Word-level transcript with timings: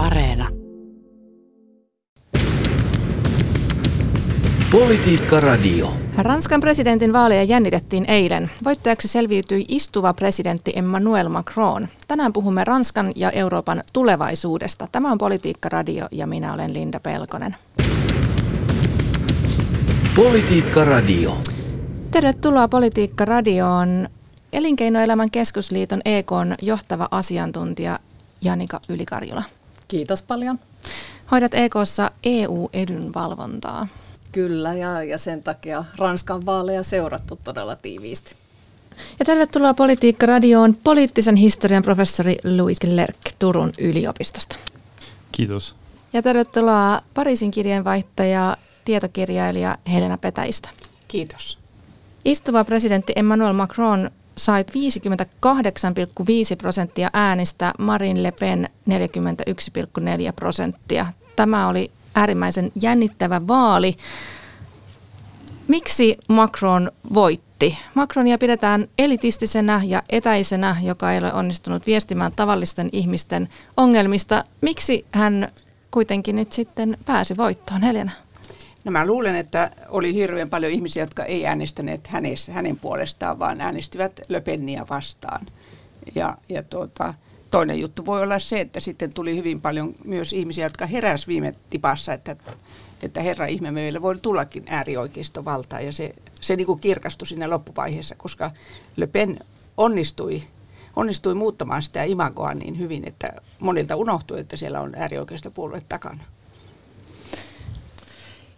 Areena. 0.00 0.48
Politiikka 4.70 5.40
Radio. 5.40 5.92
Ranskan 6.18 6.60
presidentin 6.60 7.12
vaaleja 7.12 7.42
jännitettiin 7.42 8.04
eilen. 8.08 8.50
Voittajaksi 8.64 9.08
selviytyi 9.08 9.64
istuva 9.68 10.14
presidentti 10.14 10.72
Emmanuel 10.76 11.28
Macron. 11.28 11.88
Tänään 12.08 12.32
puhumme 12.32 12.64
Ranskan 12.64 13.12
ja 13.16 13.30
Euroopan 13.30 13.82
tulevaisuudesta. 13.92 14.88
Tämä 14.92 15.12
on 15.12 15.18
Politiikka 15.18 15.68
Radio 15.68 16.08
ja 16.10 16.26
minä 16.26 16.54
olen 16.54 16.74
Linda 16.74 17.00
Pelkonen. 17.00 17.56
Politiikka 20.16 20.84
Radio. 20.84 21.36
Tervetuloa 22.10 22.68
Politiikka 22.68 23.24
Radioon. 23.24 24.08
Elinkeinoelämän 24.52 25.30
keskusliiton 25.30 26.00
EKn 26.04 26.54
johtava 26.62 27.08
asiantuntija 27.10 27.98
Janika 28.42 28.80
Ylikarjula. 28.88 29.42
Kiitos 29.90 30.22
paljon. 30.22 30.58
Hoidat 31.30 31.54
EKssa 31.54 32.10
EU-edunvalvontaa. 32.24 33.88
Kyllä, 34.32 34.74
ja, 34.74 35.02
ja 35.02 35.18
sen 35.18 35.42
takia 35.42 35.84
Ranskan 35.96 36.46
vaaleja 36.46 36.82
seurattu 36.82 37.38
todella 37.44 37.76
tiiviisti. 37.76 38.34
Ja 39.18 39.24
tervetuloa 39.24 39.74
Politiikka-radioon 39.74 40.76
poliittisen 40.84 41.36
historian 41.36 41.82
professori 41.82 42.36
Louis 42.44 42.78
Lerck 42.82 43.18
Turun 43.38 43.72
yliopistosta. 43.78 44.56
Kiitos. 45.32 45.74
Ja 46.12 46.22
tervetuloa 46.22 47.00
Pariisin 47.14 47.50
kirjeenvaihtaja, 47.50 48.56
tietokirjailija 48.84 49.78
Helena 49.92 50.18
Petäistä. 50.18 50.68
Kiitos. 51.08 51.58
Istuva 52.24 52.64
presidentti 52.64 53.12
Emmanuel 53.16 53.52
Macron 53.52 54.10
sai 54.40 54.62
58,5 54.62 56.56
prosenttia 56.58 57.10
äänistä, 57.12 57.72
Marine 57.78 58.22
Le 58.22 58.32
Pen 58.32 58.68
41,4 58.90 58.96
prosenttia. 60.36 61.06
Tämä 61.36 61.68
oli 61.68 61.90
äärimmäisen 62.14 62.72
jännittävä 62.82 63.46
vaali. 63.46 63.96
Miksi 65.68 66.18
Macron 66.28 66.92
voitti? 67.14 67.78
Macronia 67.94 68.38
pidetään 68.38 68.88
elitistisenä 68.98 69.80
ja 69.84 70.02
etäisenä, 70.08 70.76
joka 70.82 71.12
ei 71.12 71.18
ole 71.18 71.32
onnistunut 71.32 71.86
viestimään 71.86 72.32
tavallisten 72.36 72.88
ihmisten 72.92 73.48
ongelmista. 73.76 74.44
Miksi 74.60 75.06
hän 75.12 75.48
kuitenkin 75.90 76.36
nyt 76.36 76.52
sitten 76.52 76.98
pääsi 77.04 77.36
voittoon, 77.36 77.82
Helena? 77.82 78.10
No 78.84 78.92
mä 78.92 79.06
luulen, 79.06 79.36
että 79.36 79.70
oli 79.88 80.14
hirveän 80.14 80.50
paljon 80.50 80.72
ihmisiä, 80.72 81.02
jotka 81.02 81.24
ei 81.24 81.46
äänestäneet 81.46 82.06
hänes, 82.06 82.48
hänen 82.48 82.78
puolestaan, 82.78 83.38
vaan 83.38 83.60
äänestivät 83.60 84.20
Löpenniä 84.28 84.86
vastaan. 84.90 85.46
Ja, 86.14 86.36
ja 86.48 86.62
tuota, 86.62 87.14
toinen 87.50 87.80
juttu 87.80 88.06
voi 88.06 88.22
olla 88.22 88.38
se, 88.38 88.60
että 88.60 88.80
sitten 88.80 89.12
tuli 89.12 89.36
hyvin 89.36 89.60
paljon 89.60 89.94
myös 90.04 90.32
ihmisiä, 90.32 90.66
jotka 90.66 90.86
heräsivät 90.86 91.28
viime 91.28 91.54
tipassa, 91.70 92.12
että, 92.12 92.36
että 93.02 93.22
herra 93.22 93.46
ihme, 93.46 93.70
meillä 93.70 94.02
voi 94.02 94.18
tullakin 94.18 94.64
äärioikeistovaltaa. 94.66 95.80
Ja 95.80 95.92
se, 95.92 96.14
se 96.40 96.56
niin 96.56 96.66
kuin 96.66 96.80
kirkastui 96.80 97.26
siinä 97.26 97.50
loppuvaiheessa, 97.50 98.14
koska 98.14 98.50
Le 98.96 99.06
Pen 99.06 99.38
onnistui, 99.76 100.42
onnistui 100.96 101.34
muuttamaan 101.34 101.82
sitä 101.82 102.04
imagoa 102.04 102.54
niin 102.54 102.78
hyvin, 102.78 103.08
että 103.08 103.32
monilta 103.60 103.96
unohtui, 103.96 104.40
että 104.40 104.56
siellä 104.56 104.80
on 104.80 104.94
äärioikeistopuolue 104.94 105.82
takana. 105.88 106.24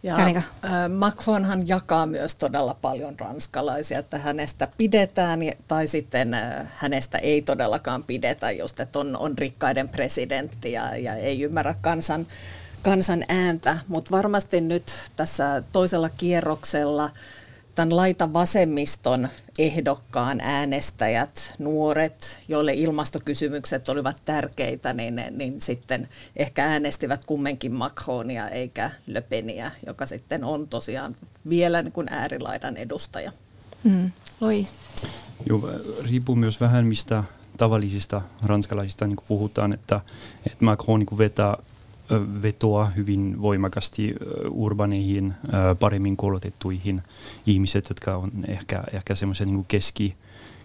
Ja 0.03 0.42
Macronhan 0.89 1.69
jakaa 1.69 2.06
myös 2.06 2.34
todella 2.34 2.77
paljon 2.83 3.20
ranskalaisia, 3.20 3.98
että 3.98 4.19
hänestä 4.19 4.69
pidetään 4.77 5.41
tai 5.69 5.86
sitten 5.86 6.36
hänestä 6.75 7.19
ei 7.19 7.42
todellakaan 7.42 8.05
pidetä, 8.05 8.50
just 8.50 8.80
että 8.80 8.98
on, 8.98 9.17
on 9.17 9.39
rikkaiden 9.39 9.89
presidentti 9.89 10.73
ja, 10.73 10.97
ja 10.97 11.14
ei 11.14 11.42
ymmärrä 11.42 11.75
kansan, 11.80 12.27
kansan 12.83 13.25
ääntä. 13.28 13.78
Mutta 13.89 14.11
varmasti 14.11 14.61
nyt 14.61 14.92
tässä 15.17 15.62
toisella 15.73 16.08
kierroksella 16.08 17.11
tämän 17.75 17.97
laita 17.97 18.33
vasemmiston 18.33 19.29
ehdokkaan 19.58 20.41
äänestäjät, 20.41 21.55
nuoret, 21.58 22.41
joille 22.48 22.73
ilmastokysymykset 22.73 23.89
olivat 23.89 24.23
tärkeitä, 24.24 24.92
niin, 24.92 25.23
niin 25.30 25.61
sitten 25.61 26.08
ehkä 26.36 26.64
äänestivät 26.64 27.24
kummenkin 27.24 27.73
Macronia 27.73 28.48
eikä 28.48 28.91
Löpeniä, 29.07 29.70
joka 29.86 30.07
sitten 30.07 30.45
on 30.45 30.69
tosiaan 30.69 31.17
vielä 31.48 31.83
niin 31.83 31.92
kuin 31.92 32.08
äärilaidan 32.11 32.77
edustaja. 32.77 33.33
Mm. 33.85 34.11
Loi. 34.41 34.67
Joo, 35.47 35.70
riippuu 36.02 36.35
myös 36.35 36.61
vähän 36.61 36.86
mistä 36.86 37.24
tavallisista 37.57 38.23
ranskalaisista 38.42 39.07
niin 39.07 39.17
puhutaan, 39.29 39.73
että, 39.73 40.01
että 40.47 40.64
Macron 40.64 41.01
niin 41.01 41.18
vetää 41.18 41.57
vetoa 42.42 42.86
hyvin 42.86 43.42
voimakasti 43.42 44.14
urbaneihin, 44.50 45.34
paremmin 45.80 46.17
koulutettuihin 46.17 47.02
ihmiset, 47.46 47.89
jotka 47.89 48.17
on 48.17 48.30
ehkä, 48.48 48.84
ehkä 48.92 49.14
semmoisen 49.14 49.48
niin 49.48 49.64
keski, 49.68 50.14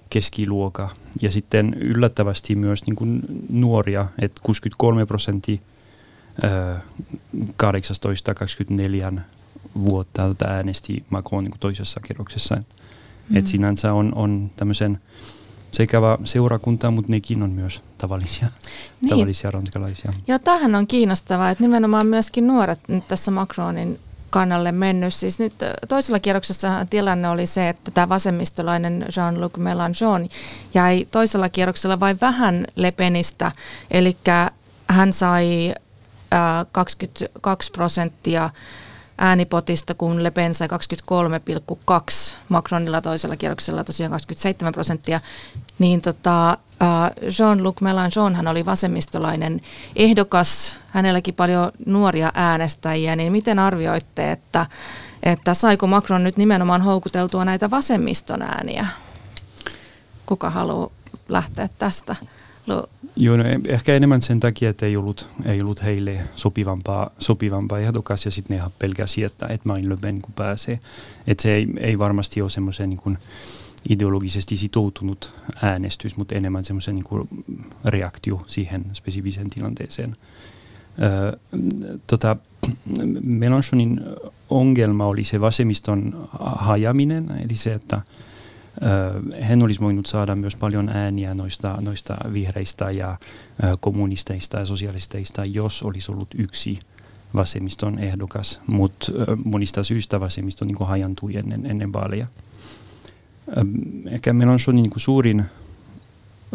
keskiluoka. 0.09 0.89
Ja 1.21 1.31
sitten 1.31 1.73
yllättävästi 1.73 2.55
myös 2.55 2.85
niin 2.85 2.95
kuin 2.95 3.21
nuoria, 3.49 4.07
että 4.19 4.41
63 4.43 5.05
prosenttia 5.05 5.57
18-24 9.17 9.19
vuotta 9.75 10.35
äänesti 10.47 11.03
Macron 11.09 11.43
niin 11.43 11.53
toisessa 11.59 11.99
kerroksessa. 12.07 12.55
Mm. 12.55 13.37
Et 13.37 13.47
sinänsä 13.47 13.93
on, 13.93 14.11
on 14.15 14.51
tämmöisen 14.55 14.99
sekava 15.71 16.17
seurakunta, 16.23 16.91
mutta 16.91 17.11
nekin 17.11 17.43
on 17.43 17.51
myös 17.51 17.81
tavallisia, 17.97 18.47
niin. 19.01 19.09
tavallisia 19.09 19.51
ranskalaisia. 19.51 20.11
Ja 20.27 20.39
tähän 20.39 20.75
on 20.75 20.87
kiinnostavaa, 20.87 21.49
että 21.49 21.63
nimenomaan 21.63 22.07
myöskin 22.07 22.47
nuoret 22.47 22.79
nyt 22.87 23.07
tässä 23.07 23.31
Macronin 23.31 23.99
kannalle 24.29 24.71
mennyt. 24.71 25.13
Siis 25.13 25.39
nyt 25.39 25.53
toisella 25.87 26.19
kierroksessa 26.19 26.85
tilanne 26.89 27.29
oli 27.29 27.45
se, 27.45 27.69
että 27.69 27.91
tämä 27.91 28.09
vasemmistolainen 28.09 29.05
Jean-Luc 29.07 29.57
Mélenchon 29.57 30.29
jäi 30.73 31.05
toisella 31.11 31.49
kierroksella 31.49 31.99
vain 31.99 32.17
vähän 32.21 32.67
Lepenistä, 32.75 33.51
eli 33.91 34.17
hän 34.89 35.13
sai 35.13 35.73
äh, 36.33 36.65
22 36.71 37.71
prosenttia 37.71 38.49
äänipotista, 39.17 39.93
kun 39.93 40.23
Le 40.23 40.31
Pen 40.31 40.53
sai 40.53 40.67
23,2, 40.67 42.35
Macronilla 42.49 43.01
toisella 43.01 43.37
kierroksella 43.37 43.83
tosiaan 43.83 44.11
27 44.11 44.73
prosenttia, 44.73 45.19
niin 45.79 46.01
tota, 46.01 46.57
Jean-Luc 47.21 47.81
Mélenchon 47.81 48.35
hän 48.35 48.47
oli 48.47 48.65
vasemmistolainen 48.65 49.61
ehdokas, 49.95 50.77
hänelläkin 50.89 51.33
paljon 51.33 51.71
nuoria 51.85 52.31
äänestäjiä, 52.33 53.15
niin 53.15 53.31
miten 53.31 53.59
arvioitte, 53.59 54.31
että, 54.31 54.65
että 55.23 55.53
saiko 55.53 55.87
Macron 55.87 56.23
nyt 56.23 56.37
nimenomaan 56.37 56.81
houkuteltua 56.81 57.45
näitä 57.45 57.71
vasemmiston 57.71 58.41
ääniä? 58.41 58.87
Kuka 60.25 60.49
haluaa 60.49 60.89
lähteä 61.29 61.69
tästä? 61.79 62.15
Joo, 63.15 63.37
no 63.37 63.43
ehkä 63.67 63.93
enemmän 63.93 64.21
sen 64.21 64.39
takia, 64.39 64.69
että 64.69 64.85
ei 64.85 64.97
ollut, 64.97 65.27
ei 65.45 65.61
ollut 65.61 65.83
heille 65.83 66.19
sopivampaa, 66.35 67.09
sopivampaa 67.19 67.79
ehdokas 67.79 68.25
ja 68.25 68.31
sitten 68.31 68.55
ne 68.55 68.59
ihan 68.59 68.71
pelkäsi, 68.79 69.23
että, 69.23 69.47
että 69.49 69.67
Marine 69.69 69.89
Le 69.89 69.97
Pen 70.01 70.21
kun 70.21 70.33
pääsee. 70.33 70.79
Että 71.27 71.41
se 71.41 71.53
ei, 71.53 71.67
ei 71.79 71.99
varmasti 71.99 72.41
ole 72.41 72.49
semmoisen 72.49 72.89
niin 72.89 73.17
ideologisesti 73.89 74.57
sitoutunut 74.57 75.33
äänestys, 75.61 76.17
mutta 76.17 76.35
enemmän 76.35 76.65
semmoisen 76.65 76.95
niin 76.95 77.29
reaktio 77.85 78.41
siihen 78.47 78.85
spesifiseen 78.93 79.49
tilanteeseen. 79.49 80.15
Öö, 81.01 81.37
tota, 82.07 82.35
Melanchonin 83.23 84.01
ongelma 84.49 85.05
oli 85.05 85.23
se 85.23 85.41
vasemmiston 85.41 86.29
hajaminen, 86.39 87.31
eli 87.45 87.55
se, 87.55 87.73
että 87.73 88.01
hän 89.41 89.63
olisi 89.63 89.79
voinut 89.79 90.05
saada 90.05 90.35
myös 90.35 90.55
paljon 90.55 90.89
ääniä 90.89 91.33
noista, 91.33 91.77
noista 91.81 92.17
vihreistä 92.33 92.91
ja 92.91 93.17
kommunisteista 93.79 94.59
ja 94.59 94.65
sosialisteista, 94.65 95.45
jos 95.45 95.83
olisi 95.83 96.11
ollut 96.11 96.27
yksi 96.37 96.79
vasemmiston 97.35 97.99
ehdokas, 97.99 98.61
mutta 98.67 99.11
monista 99.43 99.83
syistä 99.83 100.19
vasemmisto 100.19 100.65
niin 100.65 100.77
hajantui 100.79 101.35
ennen, 101.35 101.65
ennen 101.65 101.93
vaaleja. 101.93 102.27
Ehkä 104.11 104.33
on 104.67 104.75
niin 104.75 104.91
suurin 104.95 105.45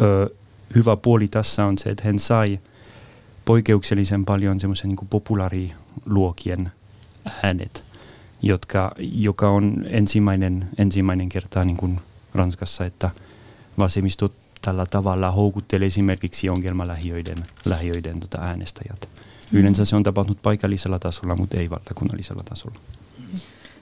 ö, 0.01 0.29
hyvä 0.75 0.97
puoli 0.97 1.27
tässä 1.27 1.65
on 1.65 1.77
se, 1.77 1.89
että 1.89 2.03
hän 2.03 2.19
sai 2.19 2.59
poikkeuksellisen 3.45 4.25
paljon 4.25 4.59
semmoisen 4.59 4.87
niin 4.87 5.07
populaariluokien 5.09 6.71
äänet, 7.43 7.85
jotka, 8.41 8.91
joka 8.97 9.49
on 9.49 9.85
ensimmäinen, 9.89 10.69
ensimmäinen 10.77 11.29
kerta 11.29 11.63
niin 11.63 11.77
kuin 11.77 11.99
Ranskassa, 12.33 12.85
että 12.85 13.09
vasemmisto 13.77 14.31
tällä 14.61 14.85
tavalla 14.85 15.31
houkuttelee 15.31 15.85
esimerkiksi 15.85 16.49
ongelmalähiöiden 16.49 17.37
lähiöiden 17.65 18.19
tota 18.19 18.37
äänestäjät. 18.41 19.09
Yleensä 19.53 19.85
se 19.85 19.95
on 19.95 20.03
tapahtunut 20.03 20.41
paikallisella 20.41 20.99
tasolla, 20.99 21.35
mutta 21.35 21.57
ei 21.57 21.69
valtakunnallisella 21.69 22.43
tasolla. 22.43 22.79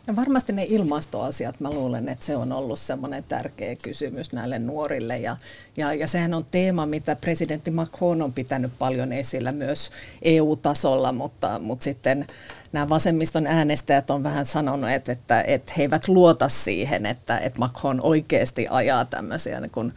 Ja 0.08 0.16
varmasti 0.16 0.54
ne 0.54 0.66
ilmastoasiat, 0.68 1.60
mä 1.60 1.70
luulen, 1.70 2.10
että 2.10 2.26
se 2.26 2.36
on 2.36 2.52
ollut 2.52 2.80
semmoinen 2.80 3.24
tärkeä 3.24 3.76
kysymys 3.76 4.32
näille 4.34 4.60
nuorille. 4.60 5.18
Ja, 5.18 5.38
ja, 5.78 5.94
ja 5.94 6.08
sehän 6.08 6.34
on 6.34 6.44
teema, 6.52 6.86
mitä 6.86 7.16
presidentti 7.16 7.72
Macron 7.72 8.22
on 8.22 8.34
pitänyt 8.34 8.72
paljon 8.80 9.12
esillä 9.12 9.52
myös 9.52 9.92
EU-tasolla, 10.22 11.12
mutta, 11.12 11.60
mutta 11.60 11.84
sitten 11.84 12.28
nämä 12.72 12.90
vasemmiston 12.90 13.48
äänestäjät 13.48 14.10
on 14.10 14.24
vähän 14.24 14.46
sanonut, 14.46 14.90
että, 14.90 15.12
että, 15.12 15.42
että 15.42 15.74
he 15.78 15.84
eivät 15.84 16.08
luota 16.08 16.50
siihen, 16.50 17.06
että, 17.06 17.38
että 17.38 17.60
Macron 17.60 18.00
oikeasti 18.04 18.68
ajaa 18.70 19.06
tämmöisiä 19.06 19.60
niin 19.60 19.72
kuin 19.72 19.94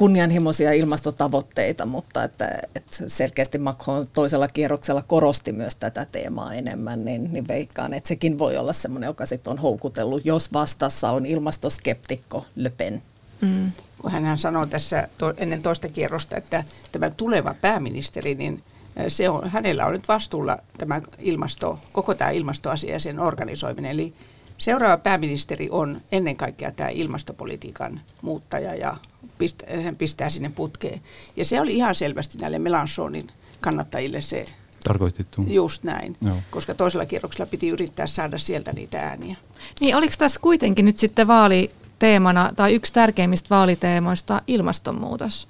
kunnianhimoisia 0.00 0.72
ilmastotavoitteita, 0.72 1.86
mutta 1.86 2.24
että, 2.24 2.60
että 2.74 2.96
selkeästi 3.06 3.58
Macron 3.58 4.06
toisella 4.12 4.48
kierroksella 4.48 5.02
korosti 5.06 5.52
myös 5.52 5.74
tätä 5.74 6.06
teemaa 6.12 6.54
enemmän, 6.54 7.04
niin, 7.04 7.32
niin 7.32 7.48
veikkaan, 7.48 7.94
että 7.94 8.08
sekin 8.08 8.38
voi 8.38 8.56
olla 8.56 8.72
semmoinen, 8.72 9.06
joka 9.06 9.26
sitten 9.26 9.50
on 9.50 9.58
houkutellut, 9.58 10.24
jos 10.24 10.52
vastassa 10.52 11.10
on 11.10 11.26
ilmastoskeptikko 11.26 12.46
Le 12.56 12.70
Pen. 12.70 13.02
Mm. 13.40 13.72
Kun 13.98 14.10
hän 14.10 14.38
sanoi 14.38 14.66
tässä 14.66 15.08
to, 15.18 15.34
ennen 15.36 15.62
toista 15.62 15.88
kierrosta, 15.88 16.36
että 16.36 16.64
tämä 16.92 17.10
tuleva 17.10 17.54
pääministeri, 17.60 18.34
niin 18.34 18.62
se 19.08 19.28
on, 19.28 19.50
hänellä 19.50 19.86
on 19.86 19.92
nyt 19.92 20.08
vastuulla 20.08 20.58
tämä 20.78 21.02
ilmasto, 21.18 21.78
koko 21.92 22.14
tämä 22.14 22.30
ilmastoasia 22.30 22.92
ja 22.92 23.00
sen 23.00 23.20
organisoiminen. 23.20 23.90
Eli 23.90 24.14
seuraava 24.60 24.96
pääministeri 24.96 25.68
on 25.70 26.00
ennen 26.12 26.36
kaikkea 26.36 26.70
tämä 26.70 26.88
ilmastopolitiikan 26.88 28.00
muuttaja 28.22 28.74
ja 28.74 28.96
pistä, 29.38 29.66
sen 29.66 29.96
pistää 29.96 30.30
sinne 30.30 30.50
putkeen. 30.54 31.00
Ja 31.36 31.44
se 31.44 31.60
oli 31.60 31.76
ihan 31.76 31.94
selvästi 31.94 32.38
näille 32.38 32.58
Melanchonin 32.58 33.28
kannattajille 33.60 34.20
se 34.20 34.44
tarkoitettu. 34.84 35.44
Just 35.46 35.84
näin, 35.84 36.16
Joo. 36.20 36.36
koska 36.50 36.74
toisella 36.74 37.06
kierroksella 37.06 37.50
piti 37.50 37.68
yrittää 37.68 38.06
saada 38.06 38.38
sieltä 38.38 38.72
niitä 38.72 39.02
ääniä. 39.02 39.36
Niin 39.80 39.96
oliko 39.96 40.14
tässä 40.18 40.40
kuitenkin 40.40 40.84
nyt 40.84 40.98
sitten 40.98 41.26
vaaliteemana 41.26 42.52
tai 42.56 42.74
yksi 42.74 42.92
tärkeimmistä 42.92 43.48
vaaliteemoista 43.50 44.42
ilmastonmuutos? 44.46 45.48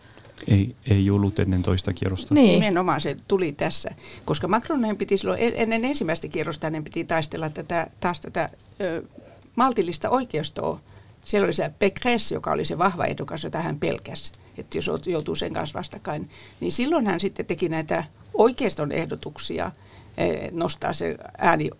Ei, 0.48 0.76
ei 0.90 1.10
ollut 1.10 1.38
ennen 1.38 1.62
toista 1.62 1.92
kierrosta. 1.92 2.34
Niin. 2.34 2.60
Nimenomaan 2.60 3.00
se 3.00 3.16
tuli 3.28 3.52
tässä, 3.52 3.90
koska 4.24 4.48
Macronin 4.48 4.96
piti 4.96 5.18
silloin 5.18 5.40
ennen 5.40 5.84
ensimmäistä 5.84 6.28
kierrosta 6.28 6.66
hänen 6.66 6.84
piti 6.84 7.04
taistella 7.04 7.50
tätä, 7.50 7.86
taas 8.00 8.20
tätä 8.20 8.50
ö, 8.80 9.02
maltillista 9.56 10.10
oikeustoa 10.10 10.80
siellä 11.24 11.44
oli 11.46 11.52
se 11.52 11.70
Pekres, 11.78 12.32
joka 12.32 12.50
oli 12.50 12.64
se 12.64 12.78
vahva 12.78 13.04
ehdokas, 13.04 13.44
jota 13.44 13.62
hän 13.62 13.78
pelkäsi, 13.78 14.32
että 14.58 14.78
jos 14.78 14.90
joutuu 15.06 15.34
sen 15.34 15.52
kanssa 15.52 15.78
vastakkain. 15.78 16.30
Niin 16.60 16.72
silloin 16.72 17.06
hän 17.06 17.20
sitten 17.20 17.46
teki 17.46 17.68
näitä 17.68 18.04
oikeiston 18.34 18.92
ehdotuksia, 18.92 19.72
eh, 20.16 20.50
nostaa 20.52 20.92
se 20.92 21.16
ääni, 21.38 21.70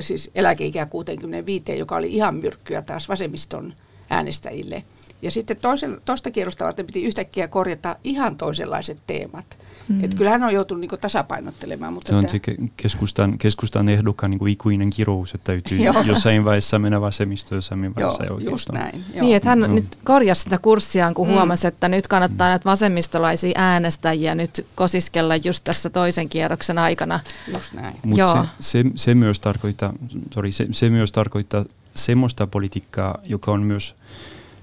siis 0.00 0.30
eläkeikä 0.34 0.86
65, 0.86 1.78
joka 1.78 1.96
oli 1.96 2.12
ihan 2.12 2.34
myrkkyä 2.34 2.82
taas 2.82 3.08
vasemmiston 3.08 3.74
äänestäjille. 4.10 4.84
Ja 5.24 5.30
sitten 5.30 5.56
toisen, 5.62 6.00
toista 6.04 6.30
kierrosta 6.30 6.64
varten 6.64 6.86
piti 6.86 7.02
yhtäkkiä 7.02 7.48
korjata 7.48 7.96
ihan 8.04 8.36
toisenlaiset 8.36 8.98
teemat. 9.06 9.58
Mm. 9.88 10.04
Että 10.04 10.16
kyllä 10.16 10.30
hän 10.30 10.42
on 10.42 10.54
joutunut 10.54 10.80
niin 10.80 11.00
tasapainottelemaan. 11.00 11.92
Mutta 11.92 12.12
se 12.12 12.18
on 12.18 12.28
se 12.28 12.40
keskustan, 12.76 13.38
keskustan 13.38 13.88
ehdokkaan 13.88 14.30
niin 14.30 14.48
ikuinen 14.48 14.90
kirous, 14.90 15.34
että 15.34 15.44
täytyy 15.44 15.78
jossain 16.06 16.44
vaiheessa 16.44 16.78
mennä 16.78 17.00
vasemmistoon, 17.00 17.56
jossain 17.56 17.94
vaiheessa 17.94 18.24
Joo, 18.24 18.38
just 18.38 18.68
näin. 18.72 19.04
Joo. 19.14 19.24
Niin, 19.24 19.36
että 19.36 19.48
hän 19.48 19.60
no. 19.60 19.66
nyt 19.66 19.98
korjasi 20.04 20.42
sitä 20.42 20.58
kurssiaan, 20.58 21.14
kun 21.14 21.28
mm. 21.28 21.32
huomasi, 21.32 21.66
että 21.66 21.88
nyt 21.88 22.08
kannattaa 22.08 22.46
mm. 22.46 22.50
näitä 22.50 22.64
vasemmistolaisia 22.64 23.52
äänestäjiä 23.54 24.34
nyt 24.34 24.66
kosiskella 24.74 25.36
just 25.36 25.64
tässä 25.64 25.90
toisen 25.90 26.28
kierroksen 26.28 26.78
aikana. 26.78 27.20
Just 27.52 27.72
näin. 27.72 27.94
Mutta 28.04 28.46
se, 28.60 28.82
se, 28.82 28.90
se, 28.94 29.14
myös 29.14 29.40
tarkoittaa, 29.40 29.92
sorry, 30.34 30.52
se, 30.52 30.66
se 30.70 30.90
myös 30.90 31.12
tarkoittaa 31.12 31.64
semmoista 31.94 32.46
politiikkaa, 32.46 33.18
joka 33.24 33.52
on 33.52 33.62
myös 33.62 33.94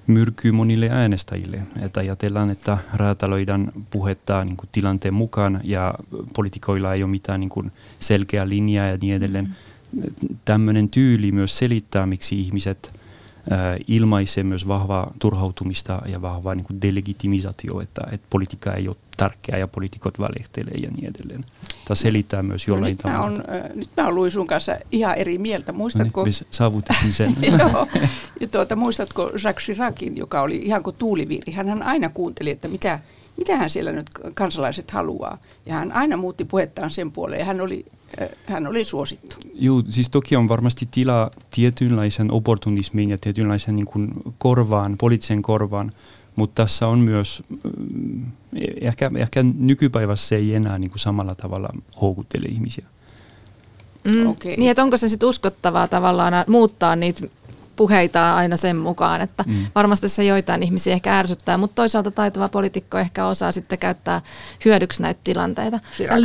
myrkyy 0.07 0.51
monille 0.51 0.89
äänestäjille. 0.91 1.61
Että 1.81 1.99
ajatellaan, 1.99 2.49
että 2.51 2.77
räätälöidään 2.93 3.71
puhetta 3.89 4.45
niin 4.45 4.57
kuin 4.57 4.69
tilanteen 4.71 5.13
mukaan 5.13 5.61
ja 5.63 5.93
poliitikoilla 6.35 6.93
ei 6.93 7.03
ole 7.03 7.11
mitään 7.11 7.39
niin 7.39 7.49
kuin 7.49 7.71
selkeää 7.99 8.49
linjaa 8.49 8.87
ja 8.87 8.97
niin 9.01 9.15
edelleen. 9.15 9.55
Tämmöinen 10.45 10.89
tyyli 10.89 11.31
myös 11.31 11.57
selittää, 11.57 12.05
miksi 12.05 12.39
ihmiset 12.39 13.00
ilmaisee 13.87 14.43
myös 14.43 14.67
vahvaa 14.67 15.13
turhautumista 15.19 16.01
ja 16.05 16.21
vahvaa 16.21 16.55
niin 16.55 16.65
kuin 16.65 16.81
delegitimisaatio, 16.81 17.81
että, 17.81 18.01
että 18.11 18.27
politiikka 18.29 18.73
ei 18.73 18.87
ole 18.87 18.95
tärkeää 19.17 19.57
ja 19.57 19.67
poliitikot 19.67 20.19
valehtelee 20.19 20.73
ja 20.73 20.91
niin 20.91 21.13
edelleen. 21.15 21.43
Tämä 21.85 21.95
selittää 21.95 22.43
myös 22.43 22.67
no 22.67 22.73
jollain 22.73 22.95
no, 23.03 23.11
tavalla. 23.11 23.29
Mä 23.29 23.35
on, 23.35 23.43
nyt 23.75 23.89
mä 23.97 24.07
olen 24.07 24.31
sun 24.31 24.47
kanssa 24.47 24.77
ihan 24.91 25.15
eri 25.15 25.37
mieltä. 25.37 25.71
Muistatko? 25.71 26.21
No, 26.21 26.25
me 26.25 26.31
saavutettiin 26.51 27.13
sen. 27.13 27.35
Joo. 27.59 27.87
Ja 28.39 28.47
tuota, 28.47 28.75
muistatko 28.75 29.31
Jacques 29.43 29.65
Chiracin, 29.65 30.17
joka 30.17 30.41
oli 30.41 30.55
ihan 30.55 30.83
kuin 30.83 30.95
tuuliviiri. 30.95 31.53
Hän 31.53 31.83
aina 31.83 32.09
kuunteli, 32.09 32.49
että 32.49 32.67
mitä, 32.67 32.99
mitä 33.37 33.57
hän 33.57 33.69
siellä 33.69 33.91
nyt 33.91 34.09
kansalaiset 34.33 34.91
haluaa. 34.91 35.37
Ja 35.65 35.73
hän 35.73 35.91
aina 35.91 36.17
muutti 36.17 36.45
puhettaan 36.45 36.89
sen 36.89 37.11
puoleen 37.11 37.39
ja 37.39 37.45
hän 37.45 37.61
oli, 37.61 37.85
hän 38.45 38.67
oli 38.67 38.85
suosittu. 38.85 39.35
Joo, 39.53 39.83
siis 39.89 40.09
toki 40.09 40.35
on 40.35 40.49
varmasti 40.49 40.87
tilaa 40.91 41.31
tietynlaisen 41.51 42.31
opportunismin 42.31 43.09
ja 43.09 43.17
tietynlaisen 43.17 43.75
niin 43.75 43.85
kuin 43.85 44.11
korvaan, 44.37 44.95
poliittisen 44.97 45.41
korvaan, 45.41 45.91
mutta 46.35 46.63
tässä 46.63 46.87
on 46.87 46.99
myös, 46.99 47.43
mm, 47.93 48.25
ehkä, 48.81 49.11
ehkä 49.15 49.43
nykypäivässä 49.43 50.27
se 50.27 50.35
ei 50.35 50.55
enää 50.55 50.79
niin 50.79 50.89
kuin 50.89 50.99
samalla 50.99 51.35
tavalla 51.35 51.69
houkuttele 52.01 52.45
ihmisiä. 52.45 52.85
Mm. 54.07 54.27
Okay. 54.27 54.55
Niin, 54.57 54.71
että 54.71 54.83
onko 54.83 54.97
se 54.97 55.09
sitten 55.09 55.29
uskottavaa 55.29 55.87
tavallaan 55.87 56.33
muuttaa 56.47 56.95
niitä 56.95 57.27
puheita 57.75 58.35
aina 58.35 58.57
sen 58.57 58.77
mukaan, 58.77 59.21
että 59.21 59.43
mm. 59.47 59.53
varmasti 59.75 60.09
se 60.09 60.23
joitain 60.23 60.63
ihmisiä 60.63 60.93
ehkä 60.93 61.19
ärsyttää, 61.19 61.57
mutta 61.57 61.75
toisaalta 61.75 62.11
taitava 62.11 62.49
poliitikko 62.49 62.97
ehkä 62.97 63.27
osaa 63.27 63.51
sitten 63.51 63.79
käyttää 63.79 64.21
hyödyksi 64.65 65.01
näitä 65.01 65.19
tilanteita. 65.23 65.79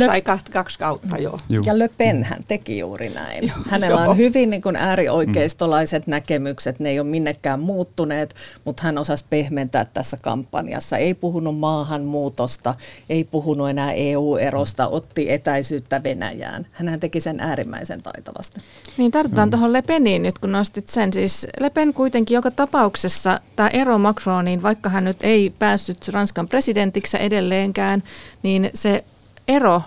Sai 0.05 0.21
kaksi, 0.21 0.51
kaksi 0.51 0.79
kautta, 0.79 1.17
joo. 1.17 1.39
joo. 1.49 1.63
Ja 1.65 1.79
Le 1.79 1.89
Pen 1.97 2.23
hän 2.23 2.39
teki 2.47 2.79
juuri 2.79 3.09
näin. 3.09 3.47
Joo, 3.47 3.57
Hänellä 3.69 4.01
joo. 4.01 4.11
on 4.11 4.17
hyvin 4.17 4.49
niin 4.49 4.61
kuin 4.61 4.75
äärioikeistolaiset 4.75 6.07
mm. 6.07 6.11
näkemykset, 6.11 6.79
ne 6.79 6.89
ei 6.89 6.99
ole 6.99 7.07
minnekään 7.07 7.59
muuttuneet, 7.59 8.35
mutta 8.65 8.83
hän 8.83 8.97
osasi 8.97 9.25
pehmentää 9.29 9.85
tässä 9.85 10.17
kampanjassa. 10.21 10.97
Ei 10.97 11.13
puhunut 11.13 11.59
maahanmuutosta, 11.59 12.75
ei 13.09 13.23
puhunut 13.23 13.69
enää 13.69 13.91
EU-erosta, 13.91 14.87
otti 14.87 15.31
etäisyyttä 15.31 16.03
Venäjään. 16.03 16.67
Hän 16.71 16.99
teki 16.99 17.21
sen 17.21 17.39
äärimmäisen 17.39 18.01
taitavasti. 18.01 18.61
Niin 18.97 19.11
tartutaan 19.11 19.47
mm. 19.47 19.51
tuohon 19.51 19.73
Le 19.73 19.81
Peniin 19.81 20.23
nyt, 20.23 20.39
kun 20.39 20.51
nostit 20.51 20.89
sen. 20.89 21.13
Siis 21.13 21.36
Le 21.59 21.69
Pen 21.69 21.93
kuitenkin 21.93 22.35
joka 22.35 22.51
tapauksessa, 22.51 23.41
tämä 23.55 23.69
ero 23.69 23.97
Macroniin, 23.97 24.63
vaikka 24.63 24.89
hän 24.89 25.03
nyt 25.03 25.17
ei 25.21 25.53
päässyt 25.59 26.07
Ranskan 26.07 26.47
presidentiksi 26.47 27.17
edelleenkään, 27.19 28.03
niin 28.43 28.69
se 28.73 29.03
ero 29.47 29.81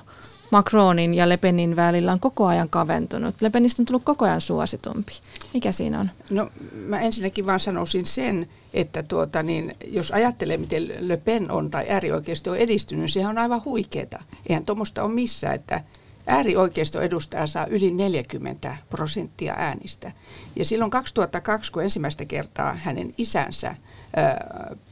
Macronin 0.50 1.14
ja 1.14 1.28
Le 1.28 1.36
Penin 1.36 1.76
välillä 1.76 2.12
on 2.12 2.20
koko 2.20 2.46
ajan 2.46 2.68
kaventunut. 2.68 3.34
Le 3.40 3.50
Penistä 3.50 3.82
on 3.82 3.86
tullut 3.86 4.04
koko 4.04 4.24
ajan 4.24 4.40
suositumpi. 4.40 5.12
Mikä 5.54 5.72
siinä 5.72 6.00
on? 6.00 6.10
No 6.30 6.50
mä 6.74 7.00
ensinnäkin 7.00 7.46
vaan 7.46 7.60
sanoisin 7.60 8.06
sen, 8.06 8.48
että 8.74 9.02
tuota, 9.02 9.42
niin, 9.42 9.76
jos 9.86 10.10
ajattelee, 10.10 10.56
miten 10.56 10.92
Le 10.98 11.16
Pen 11.16 11.50
on 11.50 11.70
tai 11.70 11.86
äärioikeisto 11.88 12.50
on 12.50 12.56
edistynyt, 12.56 13.12
sehän 13.12 13.30
on 13.30 13.38
aivan 13.38 13.64
huikeeta. 13.64 14.22
Eihän 14.48 14.64
tuommoista 14.64 15.02
ole 15.02 15.12
missään, 15.12 15.54
että 15.54 15.80
äärioikeisto 16.30 17.00
edustaja 17.00 17.46
saa 17.46 17.66
yli 17.66 17.90
40 17.90 18.76
prosenttia 18.90 19.54
äänistä. 19.58 20.12
Ja 20.56 20.64
silloin 20.64 20.90
2002, 20.90 21.72
kun 21.72 21.82
ensimmäistä 21.82 22.24
kertaa 22.24 22.74
hänen 22.74 23.14
isänsä 23.18 23.76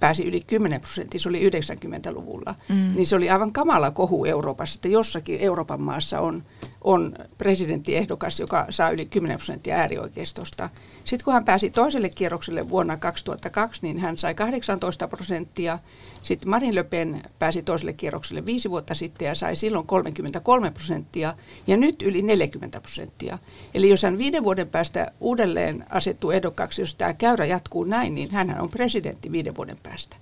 pääsi 0.00 0.24
yli 0.24 0.40
10 0.40 0.80
prosenttia, 0.80 1.20
se 1.20 1.28
oli 1.28 1.50
90-luvulla, 1.50 2.54
mm. 2.68 2.92
niin 2.94 3.06
se 3.06 3.16
oli 3.16 3.30
aivan 3.30 3.52
kamala 3.52 3.90
kohu 3.90 4.24
Euroopassa, 4.24 4.78
että 4.78 4.88
jossakin 4.88 5.40
Euroopan 5.40 5.80
maassa 5.80 6.20
on, 6.20 6.42
on 6.84 7.14
presidenttiehdokas, 7.38 8.40
joka 8.40 8.66
saa 8.70 8.90
yli 8.90 9.06
10 9.06 9.36
prosenttia 9.36 9.76
äärioikeistosta. 9.76 10.70
Sitten 11.04 11.24
kun 11.24 11.34
hän 11.34 11.44
pääsi 11.44 11.70
toiselle 11.70 12.08
kierrokselle 12.08 12.68
vuonna 12.68 12.96
2002, 12.96 13.78
niin 13.82 13.98
hän 13.98 14.18
sai 14.18 14.34
18 14.34 15.08
prosenttia. 15.08 15.78
Sitten 16.22 16.48
Marine 16.50 16.74
Le 16.74 16.84
Pen 16.84 17.22
pääsi 17.38 17.62
toiselle 17.62 17.92
kierrokselle 17.92 18.46
viisi 18.46 18.70
vuotta 18.70 18.94
sitten 18.94 19.26
ja 19.26 19.34
sai 19.34 19.56
silloin 19.56 19.86
33 19.86 20.70
prosenttia 20.70 21.34
ja 21.66 21.76
nyt 21.76 22.02
yli 22.02 22.22
40 22.22 22.80
prosenttia. 22.80 23.38
Eli 23.74 23.90
jos 23.90 24.02
hän 24.02 24.18
viiden 24.18 24.44
vuoden 24.44 24.68
päästä 24.68 25.12
uudelleen 25.20 25.86
asettuu 25.90 26.30
ehdokkaaksi, 26.30 26.82
jos 26.82 26.94
tämä 26.94 27.14
käyrä 27.14 27.44
jatkuu 27.44 27.84
näin, 27.84 28.14
niin 28.14 28.30
hän 28.30 28.60
on 28.60 28.70
presidentti 28.70 29.32
viiden 29.32 29.56
vuoden 29.56 29.78
päästä. 29.82 30.16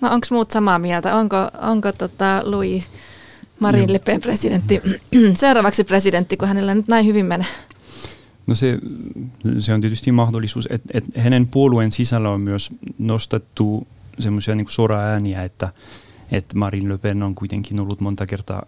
No 0.00 0.08
onko 0.10 0.26
muut 0.30 0.50
samaa 0.50 0.78
mieltä? 0.78 1.16
Onko, 1.16 1.36
onko 1.60 1.92
tota 1.92 2.42
Louis 2.44 2.90
Marine 3.60 3.92
Le 3.92 3.98
Pen 3.98 4.20
presidentti, 4.20 4.82
seuraavaksi 5.34 5.84
presidentti, 5.84 6.36
kun 6.36 6.48
hänellä 6.48 6.74
nyt 6.74 6.88
näin 6.88 7.06
hyvin 7.06 7.26
menee? 7.26 7.46
No 8.46 8.54
se, 8.54 8.78
se 9.58 9.74
on 9.74 9.80
tietysti 9.80 10.12
mahdollisuus, 10.12 10.68
että, 10.70 10.88
että 10.94 11.20
hänen 11.20 11.46
puolueen 11.46 11.92
sisällä 11.92 12.30
on 12.30 12.40
myös 12.40 12.70
nostettu 12.98 13.86
semmoisia 14.18 14.54
niin 14.54 14.66
suoraa 14.68 15.02
ääniä, 15.02 15.44
että, 15.44 15.68
että 16.32 16.58
Marine 16.58 16.92
Le 16.92 16.98
Pen 16.98 17.22
on 17.22 17.34
kuitenkin 17.34 17.80
ollut 17.80 18.00
monta 18.00 18.26
kertaa 18.26 18.66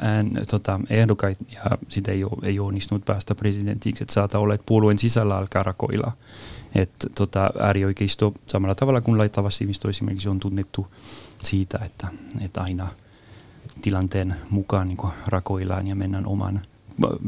ään, 0.00 0.30
tota, 0.50 0.80
ehdokait 0.90 1.38
ja 1.52 1.78
sitä 1.88 2.12
ei 2.12 2.24
ole, 2.24 2.32
ei 2.42 2.60
onnistunut 2.60 3.04
päästä 3.04 3.34
presidentiksi, 3.34 4.04
että 4.04 4.14
saattaa 4.14 4.40
olla, 4.40 4.54
että 4.54 4.66
puolueen 4.66 4.98
sisällä 4.98 5.36
alkaa 5.36 5.62
rakoilla. 5.62 6.12
Että 6.74 7.08
tota, 7.14 7.50
äärioikeisto 7.60 8.32
samalla 8.46 8.74
tavalla 8.74 9.00
kuin 9.00 9.18
laitavassivisto 9.18 9.88
esimerkiksi 9.88 10.28
on 10.28 10.40
tunnettu 10.40 10.86
siitä, 11.38 11.80
että, 11.84 12.08
että 12.40 12.60
aina 12.60 12.88
tilanteen 13.82 14.34
mukaan 14.50 14.86
niin 14.86 14.98
rakoillaan 15.26 15.86
ja 15.86 15.94
mennään 15.94 16.26
oman, 16.26 16.60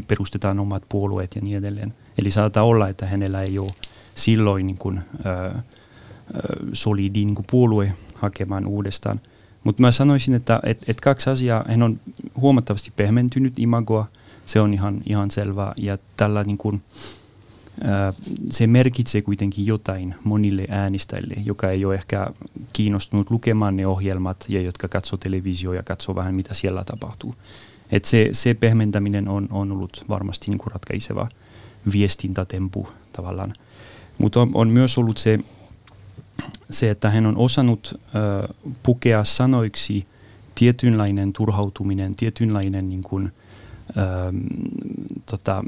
perustetaan 0.09 0.59
omat 0.59 0.83
puolueet 0.89 1.35
ja 1.35 1.41
niin 1.41 1.57
edelleen. 1.57 1.95
Eli 2.19 2.31
saattaa 2.31 2.63
olla, 2.63 2.89
että 2.89 3.07
hänellä 3.07 3.43
ei 3.43 3.59
ole 3.59 3.71
silloin 4.15 4.67
niin 4.67 4.79
kuin, 4.79 4.99
äh, 4.99 5.65
solidi 6.73 7.25
niin 7.25 7.35
kuin 7.35 7.47
puolue 7.51 7.93
hakemaan 8.15 8.67
uudestaan. 8.67 9.21
Mutta 9.65 9.83
mä 9.83 9.93
sanoisin, 9.93 10.35
että 10.35 10.61
et, 10.63 10.89
et 10.89 11.01
kaksi 11.01 11.31
asiaa, 11.31 11.65
hän 11.69 11.83
on 11.83 12.01
huomattavasti 12.37 12.93
pehmentynyt 12.97 13.59
imagoa, 13.59 14.07
se 14.47 14.61
on 14.61 14.75
ihan, 14.75 15.03
ihan 15.07 15.31
selvää. 15.31 15.75
Ja 15.77 15.99
tällä 16.17 16.45
niin 16.45 16.59
kuin, 16.59 16.83
se 18.51 18.67
merkitsee 18.67 19.23
kuitenkin 19.23 19.67
jotain 19.67 20.15
monille 20.25 20.67
äänestäjille, 20.69 21.35
joka 21.47 21.71
ei 21.71 21.85
ole 21.85 21.95
ehkä 21.95 22.27
kiinnostunut 22.73 23.31
lukemaan 23.31 23.77
ne 23.77 23.87
ohjelmat 23.87 24.45
ja 24.49 24.61
jotka 24.61 24.89
katsoo 24.89 25.17
televisioa 25.17 25.75
ja 25.75 25.83
katsoo 25.83 26.15
vähän 26.15 26.37
mitä 26.37 26.55
siellä 26.55 26.85
tapahtuu. 26.85 27.35
Et 27.93 28.05
se, 28.05 28.29
se 28.33 28.55
pehmentäminen 28.55 29.29
on, 29.29 29.49
on 29.51 29.73
ollut 29.73 30.05
varmasti 30.09 30.51
niin 30.51 30.61
ratkaiseva 30.67 31.29
viestintätempu 31.93 32.89
tavallaan. 33.13 33.53
Mutta 34.19 34.41
on, 34.41 34.51
on 34.55 34.69
myös 34.69 34.99
ollut 34.99 35.19
se, 35.19 35.39
se, 36.71 36.91
että 36.91 37.11
hän 37.11 37.27
on 37.27 37.37
osannut 37.37 37.95
äh, 37.95 38.73
pukea 38.83 39.25
sanoiksi 39.25 40.07
tietynlainen 40.55 41.33
turhautuminen, 41.33 42.15
tietynlainen 42.15 42.89
niin 42.89 43.03
kuin, 43.03 43.33
tota, 45.27 45.65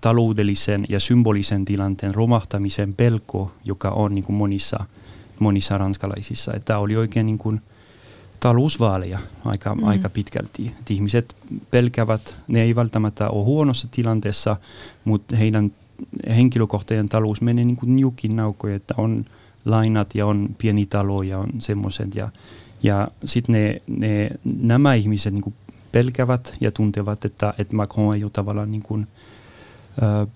taloudellisen 0.00 0.86
ja 0.88 1.00
symbolisen 1.00 1.64
tilanteen 1.64 2.14
romahtamisen 2.14 2.94
pelko, 2.94 3.52
joka 3.64 3.90
on 3.90 4.14
niin 4.14 4.24
kuin 4.24 4.36
monissa, 4.36 4.84
monissa 5.38 5.78
ranskalaisissa. 5.78 6.52
Tämä 6.64 6.78
oli 6.78 6.96
oikein 6.96 7.26
niin 7.26 7.38
kuin, 7.38 7.60
talousvaaleja 8.44 9.18
aika, 9.44 9.74
mm. 9.74 9.84
aika 9.84 10.08
pitkälti. 10.08 10.72
Et 10.80 10.90
ihmiset 10.90 11.36
pelkävät, 11.70 12.34
ne 12.48 12.62
ei 12.62 12.76
välttämättä 12.76 13.28
ole 13.28 13.44
huonossa 13.44 13.88
tilanteessa, 13.90 14.56
mutta 15.04 15.36
heidän 15.36 15.72
henkilökohtainen 16.28 17.08
talous 17.08 17.40
menee 17.40 17.64
niin 17.64 17.76
kuin 17.76 17.96
niukin 17.96 18.36
naukoja, 18.36 18.76
että 18.76 18.94
on 18.96 19.24
lainat 19.64 20.14
ja 20.14 20.26
on 20.26 20.48
pieni 20.58 20.86
talo 20.86 21.22
ja 21.22 21.38
on 21.38 21.48
semmoiset. 21.58 22.14
Ja, 22.14 22.28
ja 22.82 23.08
sitten 23.24 23.52
ne, 23.52 23.82
ne, 23.86 24.30
nämä 24.44 24.94
ihmiset 24.94 25.32
niin 25.32 25.42
kuin 25.42 25.54
pelkävät 25.94 26.56
ja 26.60 26.70
tuntevat, 26.70 27.24
että, 27.24 27.54
että 27.58 27.76
Macron 27.76 28.14
ei 28.14 28.24
ole 28.24 28.30
tavallaan 28.30 28.70
niin 28.70 28.82
kuin, 28.82 29.06
ö, 30.02 30.26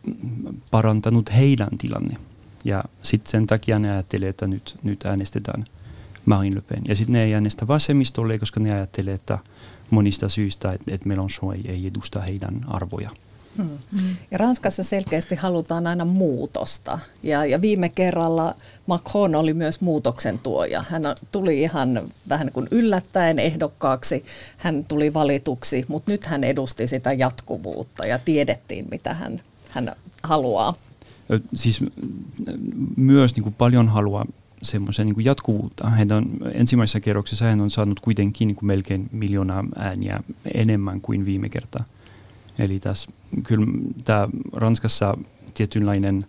parantanut 0.71 1.35
heidän 1.35 1.79
tilanne. 1.79 2.17
Ja 2.65 2.85
sitten 3.03 3.31
sen 3.31 3.47
takia 3.47 3.79
ne 3.79 3.91
ajattelee, 3.91 4.29
että 4.29 4.47
nyt, 4.47 4.79
nyt 4.83 5.07
äänestetään 5.07 5.65
Marine 6.27 6.57
Le 6.57 6.61
Pen. 6.61 6.83
Ja 6.88 6.97
sitten 6.97 7.12
ne 7.12 7.25
ei 7.25 7.35
äänestä 7.35 7.69
vasemmistolle, 7.69 8.38
koska 8.38 8.61
ne 8.61 8.75
ajattelee, 8.75 9.15
että 9.15 9.38
monista 9.91 10.29
syistä, 10.29 10.73
että, 10.73 10.95
että 10.95 11.09
Mélenchon 11.09 11.55
ei, 11.55 11.71
ei 11.71 11.87
edusta 11.87 12.21
heidän 12.21 12.61
arvoja. 12.67 13.11
Ja 14.31 14.38
Ranskassa 14.38 14.83
selkeästi 14.85 15.35
halutaan 15.35 15.87
aina 15.87 16.05
muutosta. 16.05 16.99
Ja, 17.23 17.45
ja 17.45 17.61
viime 17.61 17.88
kerralla 17.88 18.55
Macron 18.87 19.35
oli 19.35 19.55
myös 19.55 19.81
muutoksen 19.81 20.38
tuoja. 20.38 20.85
Hän 20.88 21.03
tuli 21.33 21.62
ihan 21.62 22.03
vähän 22.29 22.50
kuin 22.53 22.69
yllättäen 22.71 23.38
ehdokkaaksi. 23.38 24.25
Hän 24.57 24.85
tuli 24.85 25.15
valituksi, 25.15 25.85
mutta 25.88 26.12
nyt 26.12 26.25
hän 26.25 26.45
edusti 26.45 26.87
sitä 26.87 27.12
jatkuvuutta 27.12 28.07
ja 28.07 28.19
tiedettiin, 28.19 28.87
mitä 28.91 29.15
hän, 29.15 29.41
hän 29.69 29.93
haluaa. 30.23 30.75
Siis 31.55 31.85
myös 32.97 33.35
niin 33.35 33.43
kuin 33.43 33.55
paljon 33.59 33.88
haluaa 33.88 34.27
semmoisen 34.62 35.07
niin 35.07 35.25
jatkuvuutta. 35.25 35.91
Hän 35.91 36.12
on, 36.12 36.31
ensimmäisessä 36.55 37.00
kerroksessa 37.00 37.45
hän 37.45 37.61
on 37.61 37.71
saanut 37.71 38.00
kuitenkin 38.00 38.49
niin 38.49 38.57
kuin 38.57 38.67
melkein 38.67 39.09
miljoonaa 39.12 39.65
ääniä 39.77 40.21
enemmän 40.55 41.00
kuin 41.00 41.27
viime 41.27 41.49
kertaa. 41.49 41.85
Eli 42.59 42.81
tässä 42.81 43.11
kyllä 43.43 43.67
tämä 44.05 44.29
Ranskassa 44.53 45.17
tietynlainen 45.55 46.27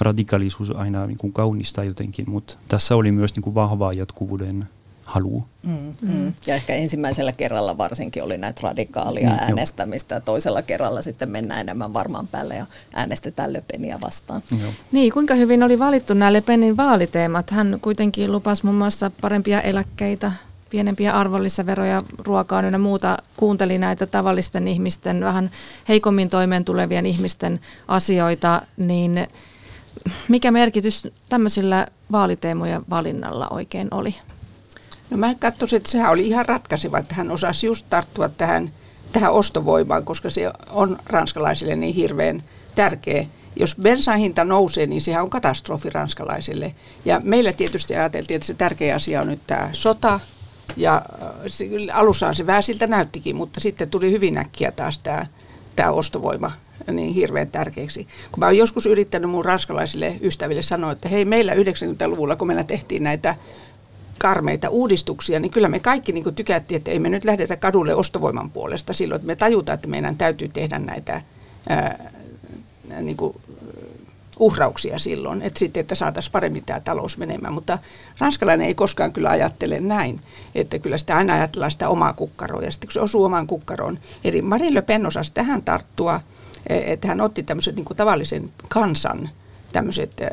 radikaalisuus 0.00 0.70
aina 0.70 1.06
niin 1.06 1.18
kuin 1.18 1.32
kaunistaa 1.32 1.84
jotenkin, 1.84 2.30
mutta 2.30 2.56
tässä 2.68 2.96
oli 2.96 3.12
myös 3.12 3.34
niin 3.34 3.42
kuin 3.42 3.54
vahvaa 3.54 3.92
jatkuvuuden 3.92 4.68
halu. 5.04 5.44
Mm, 5.62 5.94
mm. 6.00 6.32
Ja 6.46 6.54
ehkä 6.54 6.74
ensimmäisellä 6.74 7.32
kerralla 7.32 7.78
varsinkin 7.78 8.22
oli 8.22 8.38
näitä 8.38 8.60
radikaalia 8.62 9.30
mm, 9.30 9.36
äänestämistä, 9.38 10.14
jo. 10.14 10.20
toisella 10.20 10.62
kerralla 10.62 11.02
sitten 11.02 11.28
mennään 11.28 11.60
enemmän 11.60 11.94
varmaan 11.94 12.26
päälle 12.26 12.56
ja 12.56 12.66
äänestetään 12.92 13.52
Löpeniä 13.52 14.00
vastaan. 14.00 14.42
Joo. 14.62 14.72
Niin, 14.92 15.12
kuinka 15.12 15.34
hyvin 15.34 15.62
oli 15.62 15.78
valittu 15.78 16.14
nämä 16.14 16.32
Löpenin 16.32 16.76
vaaliteemat? 16.76 17.50
Hän 17.50 17.78
kuitenkin 17.82 18.32
lupasi 18.32 18.64
muun 18.64 18.78
muassa 18.78 19.10
parempia 19.20 19.60
eläkkeitä, 19.60 20.32
pienempiä 20.74 21.12
arvonlisäveroja, 21.12 22.02
ruokaa 22.18 22.62
ja 22.62 22.78
muuta, 22.78 23.16
kuunteli 23.36 23.78
näitä 23.78 24.06
tavallisten 24.06 24.68
ihmisten, 24.68 25.20
vähän 25.20 25.50
heikommin 25.88 26.30
toimeen 26.30 26.64
tulevien 26.64 27.06
ihmisten 27.06 27.60
asioita, 27.88 28.62
niin 28.76 29.26
mikä 30.28 30.50
merkitys 30.50 31.08
tämmöisillä 31.28 31.86
vaaliteemojen 32.12 32.82
valinnalla 32.90 33.48
oikein 33.48 33.88
oli? 33.90 34.14
No 35.10 35.16
mä 35.16 35.34
katsoisin, 35.34 35.76
että 35.76 35.90
sehän 35.90 36.10
oli 36.10 36.26
ihan 36.26 36.46
ratkaiseva, 36.46 36.98
että 36.98 37.14
hän 37.14 37.30
osasi 37.30 37.66
just 37.66 37.86
tarttua 37.90 38.28
tähän, 38.28 38.72
tähän 39.12 39.32
ostovoimaan, 39.32 40.04
koska 40.04 40.30
se 40.30 40.50
on 40.70 40.98
ranskalaisille 41.06 41.76
niin 41.76 41.94
hirveän 41.94 42.42
tärkeä. 42.74 43.26
Jos 43.56 43.76
bensan 43.82 44.18
hinta 44.18 44.44
nousee, 44.44 44.86
niin 44.86 45.02
sehän 45.02 45.22
on 45.22 45.30
katastrofi 45.30 45.90
ranskalaisille. 45.90 46.74
Ja 47.04 47.20
meillä 47.24 47.52
tietysti 47.52 47.96
ajateltiin, 47.96 48.36
että 48.36 48.46
se 48.46 48.54
tärkeä 48.54 48.94
asia 48.94 49.20
on 49.20 49.26
nyt 49.26 49.40
tämä 49.46 49.68
sota, 49.72 50.20
ja 50.76 51.02
äh, 51.22 51.28
se, 51.46 51.68
alussaan 51.92 52.34
se 52.34 52.46
vähän 52.46 52.62
siltä 52.62 52.86
näyttikin, 52.86 53.36
mutta 53.36 53.60
sitten 53.60 53.90
tuli 53.90 54.10
hyvin 54.10 54.38
äkkiä 54.38 54.72
taas 54.72 54.98
tämä, 54.98 55.26
tämä 55.76 55.90
ostovoima 55.90 56.52
niin 56.92 57.14
hirveän 57.14 57.50
tärkeäksi. 57.50 58.06
Kun 58.32 58.40
mä 58.40 58.46
oon 58.46 58.56
joskus 58.56 58.86
yrittänyt 58.86 59.30
mun 59.30 59.44
ranskalaisille 59.44 60.16
ystäville 60.20 60.62
sanoa, 60.62 60.92
että 60.92 61.08
hei 61.08 61.24
meillä 61.24 61.54
90-luvulla, 61.54 62.36
kun 62.36 62.46
meillä 62.46 62.64
tehtiin 62.64 63.02
näitä 63.02 63.34
karmeita 64.18 64.68
uudistuksia, 64.68 65.40
niin 65.40 65.50
kyllä 65.50 65.68
me 65.68 65.80
kaikki 65.80 66.12
niin 66.12 66.34
tykättiin, 66.34 66.76
että 66.76 66.90
ei 66.90 66.98
me 66.98 67.08
nyt 67.08 67.24
lähdetä 67.24 67.56
kadulle 67.56 67.94
ostovoiman 67.94 68.50
puolesta 68.50 68.92
silloin, 68.92 69.16
että 69.16 69.26
me 69.26 69.36
tajutaan, 69.36 69.74
että 69.74 69.88
meidän 69.88 70.16
täytyy 70.16 70.48
tehdä 70.48 70.78
näitä 70.78 71.22
ää, 71.68 72.10
niin 73.00 73.16
kuin 73.16 73.36
uhrauksia 74.38 74.98
silloin, 74.98 75.42
että 75.42 75.58
sitten, 75.58 75.80
että 75.80 75.94
saataisiin 75.94 76.32
paremmin 76.32 76.64
tämä 76.64 76.80
talous 76.80 77.18
menemään. 77.18 77.54
Mutta 77.54 77.78
ranskalainen 78.18 78.66
ei 78.66 78.74
koskaan 78.74 79.12
kyllä 79.12 79.28
ajattele 79.28 79.80
näin, 79.80 80.20
että 80.54 80.78
kyllä 80.78 80.98
sitä 80.98 81.16
aina 81.16 81.34
ajatellaan 81.34 81.70
sitä 81.70 81.88
omaa 81.88 82.12
kukkaroa 82.12 82.62
ja 82.62 82.70
sitten 82.70 82.88
kun 82.88 82.92
se 82.92 83.00
osuu 83.00 83.24
omaan 83.24 83.46
kukkaroon. 83.46 83.98
Eli 84.24 84.42
Marine 84.42 84.74
Le 84.74 84.82
Pen 84.82 85.06
osasi 85.06 85.32
tähän 85.34 85.62
tarttua, 85.62 86.20
e, 86.66 86.92
että 86.92 87.08
hän 87.08 87.20
otti 87.20 87.42
tämmöiset 87.42 87.76
niin 87.76 87.86
tavallisen 87.96 88.50
kansan 88.68 89.28
tämmöiset 89.72 90.20
e, 90.20 90.28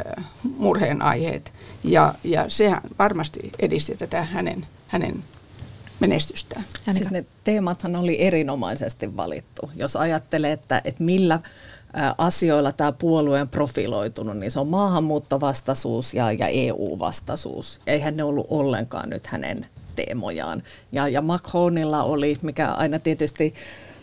murheen 0.57 1.01
aiheet 1.01 1.53
ja, 1.83 2.13
ja 2.23 2.45
sehän 2.47 2.81
varmasti 2.99 3.51
edisti 3.59 3.95
tätä 3.95 4.23
hänen, 4.23 4.65
hänen 4.87 5.23
menestystään. 5.99 6.65
Siis 6.91 7.11
ne 7.11 7.25
teemathan 7.43 7.95
oli 7.95 8.21
erinomaisesti 8.21 9.17
valittu. 9.17 9.71
Jos 9.75 9.95
ajattelee, 9.95 10.51
että, 10.51 10.81
että 10.85 11.03
millä 11.03 11.39
asioilla 12.17 12.71
tämä 12.71 12.91
puolue 12.91 13.41
on 13.41 13.49
profiloitunut, 13.49 14.37
niin 14.37 14.51
se 14.51 14.59
on 14.59 14.67
maahanmuuttovastaisuus 14.67 16.13
ja, 16.13 16.31
ja 16.31 16.47
EU-vastaisuus. 16.47 17.79
Eihän 17.87 18.17
ne 18.17 18.23
ollut 18.23 18.47
ollenkaan 18.49 19.09
nyt 19.09 19.27
hänen 19.27 19.65
teemojaan. 19.95 20.63
Ja, 20.91 21.07
ja 21.07 21.21
Macronilla 21.21 22.03
oli, 22.03 22.35
mikä 22.41 22.71
aina 22.71 22.99
tietysti 22.99 23.53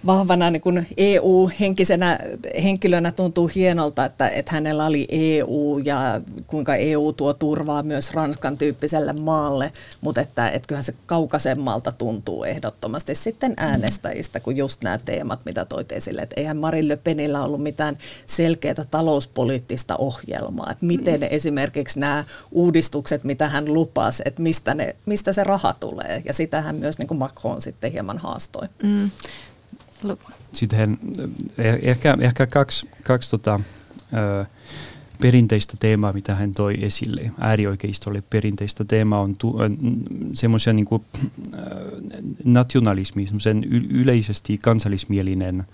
vahvana 0.06 0.50
niin 0.50 0.60
kuin 0.60 0.86
EU-henkisenä 0.96 2.18
henkilönä 2.62 3.12
tuntuu 3.12 3.50
hienolta, 3.54 4.04
että, 4.04 4.28
että 4.28 4.52
hänellä 4.52 4.86
oli 4.86 5.06
EU 5.10 5.80
ja 5.84 6.20
kuinka 6.46 6.74
EU 6.74 7.12
tuo 7.12 7.34
turvaa 7.34 7.82
myös 7.82 8.14
Ranskan 8.14 8.58
tyyppiselle 8.58 9.12
maalle, 9.12 9.70
mutta 10.00 10.20
että, 10.20 10.48
että 10.48 10.66
kyllähän 10.66 10.84
se 10.84 10.94
kaukaisemmalta 11.06 11.92
tuntuu 11.92 12.44
ehdottomasti 12.44 13.14
sitten 13.14 13.54
äänestäjistä 13.56 14.40
kuin 14.40 14.56
just 14.56 14.82
nämä 14.82 14.98
teemat, 14.98 15.40
mitä 15.44 15.64
toit 15.64 15.92
esille. 15.92 16.22
Että 16.22 16.40
eihän 16.40 16.56
Marine 16.56 16.88
Le 16.88 16.96
Penillä 16.96 17.44
ollut 17.44 17.62
mitään 17.62 17.98
selkeää 18.26 18.84
talouspoliittista 18.90 19.96
ohjelmaa, 19.96 20.70
että 20.70 20.86
miten 20.86 21.20
mm. 21.20 21.26
esimerkiksi 21.30 22.00
nämä 22.00 22.24
uudistukset, 22.50 23.24
mitä 23.24 23.48
hän 23.48 23.74
lupasi, 23.74 24.22
että 24.26 24.42
mistä, 24.42 24.74
ne, 24.74 24.96
mistä 25.06 25.32
se 25.32 25.44
raha 25.44 25.72
tulee. 25.72 26.22
Ja 26.24 26.32
sitähän 26.32 26.76
myös 26.76 26.98
niin 26.98 27.08
kuin 27.08 27.18
Macron 27.18 27.60
sitten 27.60 27.92
hieman 27.92 28.18
haastoi. 28.18 28.68
Mm. 28.82 29.10
Sitten 30.52 30.98
eh, 31.58 31.78
ehkä, 31.82 32.16
ehkä 32.20 32.46
kaksi, 32.46 32.88
kaksi 33.04 33.30
tota, 33.30 33.60
ö, 34.14 34.44
perinteistä 35.22 35.76
teemaa, 35.80 36.12
mitä 36.12 36.34
hän 36.34 36.52
toi 36.52 36.84
esille. 36.84 37.32
Äärioikeistolle 37.40 38.22
perinteistä 38.30 38.84
teemaa 38.84 39.20
on 39.20 39.36
tu- 39.36 39.56
semmoisen 40.34 40.76
niin 40.76 40.86
kuin, 40.86 41.04
äh, 41.56 41.62
nationalismi, 42.44 43.26
semmoisen 43.26 43.64
yleisesti 43.90 44.58
kansallismielinen 44.58 45.64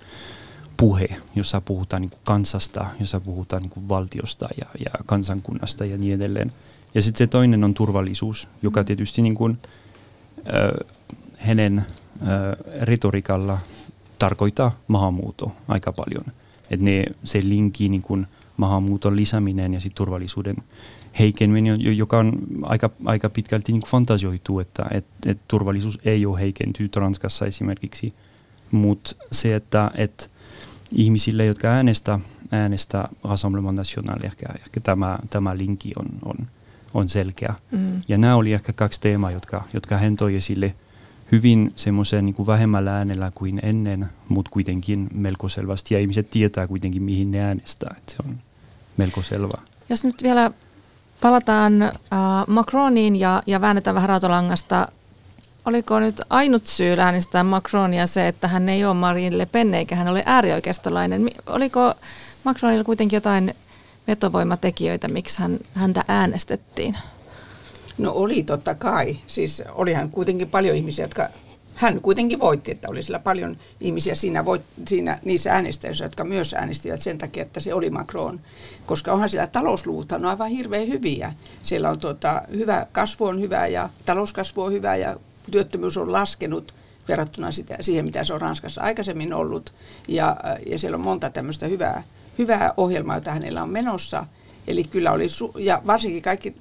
puhe, 0.76 1.08
jossa 1.36 1.60
puhutaan 1.60 2.02
niin 2.02 2.10
kuin 2.10 2.20
kansasta, 2.24 2.86
jossa 3.00 3.20
puhutaan 3.20 3.62
niin 3.62 3.70
kuin 3.70 3.88
valtiosta 3.88 4.48
ja, 4.60 4.66
ja 4.78 4.90
kansankunnasta 5.06 5.84
ja 5.84 5.98
niin 5.98 6.14
edelleen. 6.14 6.52
Ja 6.94 7.02
sitten 7.02 7.18
se 7.18 7.26
toinen 7.26 7.64
on 7.64 7.74
turvallisuus, 7.74 8.48
joka 8.62 8.84
tietysti 8.84 9.22
niin 9.22 9.34
kuin, 9.34 9.58
äh, 10.38 10.88
hänen 11.38 11.78
äh, 11.78 11.86
retorikalla 12.80 13.58
tarkoittaa 14.24 14.78
maahanmuutto 14.88 15.52
aika 15.68 15.92
paljon. 15.92 16.24
Että 16.70 17.16
se 17.24 17.40
linkki 17.44 17.88
niin 17.88 18.02
kuin 18.02 18.26
maahanmuuton 18.56 19.16
lisääminen 19.16 19.74
ja 19.74 19.80
sitten 19.80 19.96
turvallisuuden 19.96 20.56
heikkeneminen, 21.18 21.96
joka 21.96 22.18
on 22.18 22.32
aika, 22.62 22.90
aika 23.04 23.30
pitkälti 23.30 23.72
niin 23.72 23.82
fantasioitu, 23.82 24.60
että 24.60 24.82
et, 24.90 25.04
et 25.26 25.38
turvallisuus 25.48 25.98
ei 26.04 26.26
ole 26.26 26.40
heikentynyt 26.40 26.96
Ranskassa 26.96 27.46
esimerkiksi, 27.46 28.14
mutta 28.70 29.14
se, 29.32 29.56
että 29.56 29.90
et 29.94 30.30
ihmisille, 30.94 31.44
jotka 31.44 31.68
äänestä, 31.68 32.18
äänestä 32.50 33.08
Rassemblement 33.24 33.78
National, 33.78 34.24
ehkä, 34.24 34.46
ehkä 34.60 34.80
tämä, 34.80 35.18
tämä 35.30 35.56
linkki 35.56 35.92
on, 35.96 36.06
on, 36.24 36.46
on 36.94 37.08
selkeä. 37.08 37.54
Mm. 37.70 38.02
Ja 38.08 38.18
nämä 38.18 38.36
oli 38.36 38.52
ehkä 38.52 38.72
kaksi 38.72 39.00
teemaa, 39.00 39.30
jotka, 39.30 39.64
jotka 39.72 39.98
hän 39.98 40.16
toi 40.16 40.36
esille 40.36 40.74
hyvin 41.34 41.72
semmoisen 41.76 42.26
niin 42.26 42.46
vähemmällä 42.46 42.96
äänellä 42.96 43.32
kuin 43.34 43.60
ennen, 43.62 44.06
mutta 44.28 44.50
kuitenkin 44.50 45.08
melko 45.14 45.48
selvästi. 45.48 45.94
Ja 45.94 46.00
ihmiset 46.00 46.30
tietää 46.30 46.66
kuitenkin, 46.66 47.02
mihin 47.02 47.30
ne 47.30 47.40
äänestää. 47.44 47.94
Että 47.98 48.12
se 48.12 48.16
on 48.28 48.38
melko 48.96 49.22
selvää. 49.22 49.62
Jos 49.88 50.04
nyt 50.04 50.22
vielä 50.22 50.50
palataan 51.20 51.82
äh, 51.82 51.92
Macroniin 52.48 53.16
ja, 53.16 53.42
ja 53.46 53.60
väännetään 53.60 53.94
vähän 53.94 54.08
rautolangasta. 54.08 54.88
Oliko 55.64 56.00
nyt 56.00 56.20
ainut 56.30 56.66
syy 56.66 57.00
äänestää 57.00 57.44
Macronia 57.44 58.06
se, 58.06 58.28
että 58.28 58.48
hän 58.48 58.68
ei 58.68 58.84
ole 58.84 58.94
Marine 58.94 59.38
Le 59.38 59.46
Pen 59.46 59.74
eikä 59.74 59.96
hän 59.96 60.08
ole 60.08 60.22
äärioikeistolainen? 60.26 61.30
Oliko 61.46 61.94
Macronilla 62.44 62.84
kuitenkin 62.84 63.16
jotain 63.16 63.54
vetovoimatekijöitä, 64.06 65.08
miksi 65.08 65.40
hän, 65.40 65.58
häntä 65.74 66.04
äänestettiin? 66.08 66.96
No 67.98 68.12
oli 68.12 68.42
totta 68.42 68.74
kai. 68.74 69.16
Siis 69.26 69.62
olihan 69.74 70.10
kuitenkin 70.10 70.50
paljon 70.50 70.76
ihmisiä, 70.76 71.04
jotka 71.04 71.28
hän 71.74 72.00
kuitenkin 72.00 72.38
voitti, 72.38 72.70
että 72.70 72.88
oli 72.88 73.02
sillä 73.02 73.18
paljon 73.18 73.56
ihmisiä 73.80 74.14
siinä, 74.14 74.44
voit, 74.44 74.62
siinä 74.88 75.18
niissä 75.24 75.52
äänestäjissä, 75.52 76.04
jotka 76.04 76.24
myös 76.24 76.54
äänestivät 76.54 77.00
sen 77.00 77.18
takia, 77.18 77.42
että 77.42 77.60
se 77.60 77.74
oli 77.74 77.90
Macron. 77.90 78.40
Koska 78.86 79.12
onhan 79.12 79.28
siellä 79.28 79.46
talousluvut 79.46 80.12
on 80.12 80.24
aivan 80.24 80.50
hirveän 80.50 80.88
hyviä. 80.88 81.32
Siellä 81.62 81.90
on 81.90 81.98
tuota, 81.98 82.42
hyvä 82.50 82.86
kasvu 82.92 83.24
on 83.24 83.40
hyvä 83.40 83.66
ja 83.66 83.90
talouskasvu 84.06 84.62
on 84.62 84.72
hyvä 84.72 84.96
ja 84.96 85.16
työttömyys 85.50 85.96
on 85.96 86.12
laskenut 86.12 86.74
verrattuna 87.08 87.52
sitä, 87.52 87.76
siihen, 87.80 88.04
mitä 88.04 88.24
se 88.24 88.34
on 88.34 88.40
Ranskassa 88.40 88.80
aikaisemmin 88.80 89.34
ollut. 89.34 89.74
Ja, 90.08 90.36
ja 90.66 90.78
siellä 90.78 90.96
on 90.96 91.04
monta 91.04 91.30
tämmöistä 91.30 91.66
hyvää, 91.66 92.02
hyvää 92.38 92.74
ohjelmaa, 92.76 93.16
jota 93.16 93.30
hänellä 93.30 93.62
on 93.62 93.70
menossa. 93.70 94.26
Eli 94.66 94.84
kyllä 94.84 95.12
oli, 95.12 95.26
su- 95.26 95.58
ja 95.58 95.82
varsinkin 95.86 96.22
kaikki 96.22 96.54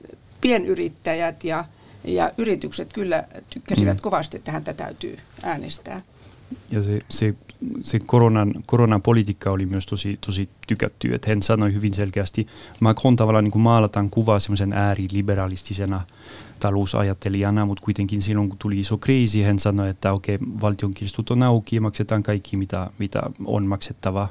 pienyrittäjät 0.44 1.44
ja 1.44 1.66
ja 2.04 2.32
yritykset 2.38 2.94
kyllä 2.94 3.24
tykkäsivät 3.54 3.98
mm. 3.98 4.02
kovasti, 4.02 4.38
että 4.38 4.52
häntä 4.52 4.74
täytyy 4.74 5.18
äänestää. 5.44 6.02
Ja 6.72 6.84
se, 6.84 7.00
se, 7.10 7.36
se 7.82 8.00
koronan, 8.06 8.54
koronan 8.66 9.02
politiikka 9.02 9.52
oli 9.52 9.66
myös 9.66 9.86
tosi, 9.86 10.18
tosi 10.26 10.50
tykätty, 10.68 11.16
että 11.16 11.30
hän 11.30 11.42
sanoi 11.42 11.74
hyvin 11.74 11.94
selkeästi, 11.94 12.48
Macron 12.80 13.16
tavallaan 13.16 13.44
niin 13.44 13.52
kuin 13.52 13.62
maalataan 13.62 14.10
kuvaa 14.10 14.40
semmoisen 14.40 14.74
ääriliberalistisena 14.74 16.02
talousajattelijana, 16.60 17.66
mutta 17.66 17.84
kuitenkin 17.84 18.22
silloin 18.22 18.50
kun 18.50 18.58
tuli 18.58 18.80
iso 18.80 18.98
kriisi, 18.98 19.44
hän 19.44 19.60
sanoi, 19.60 19.90
että 19.90 20.14
okei, 20.14 20.36
okay, 20.36 20.48
valtion 20.62 20.94
kirstut 20.94 21.32
on 21.32 21.44
auki 21.44 21.76
ja 21.76 21.82
maksetaan 21.82 22.24
kaikki, 22.24 22.58
mitä, 22.58 22.90
mitä 23.00 23.22
on 23.46 23.66
maksettava, 23.66 24.28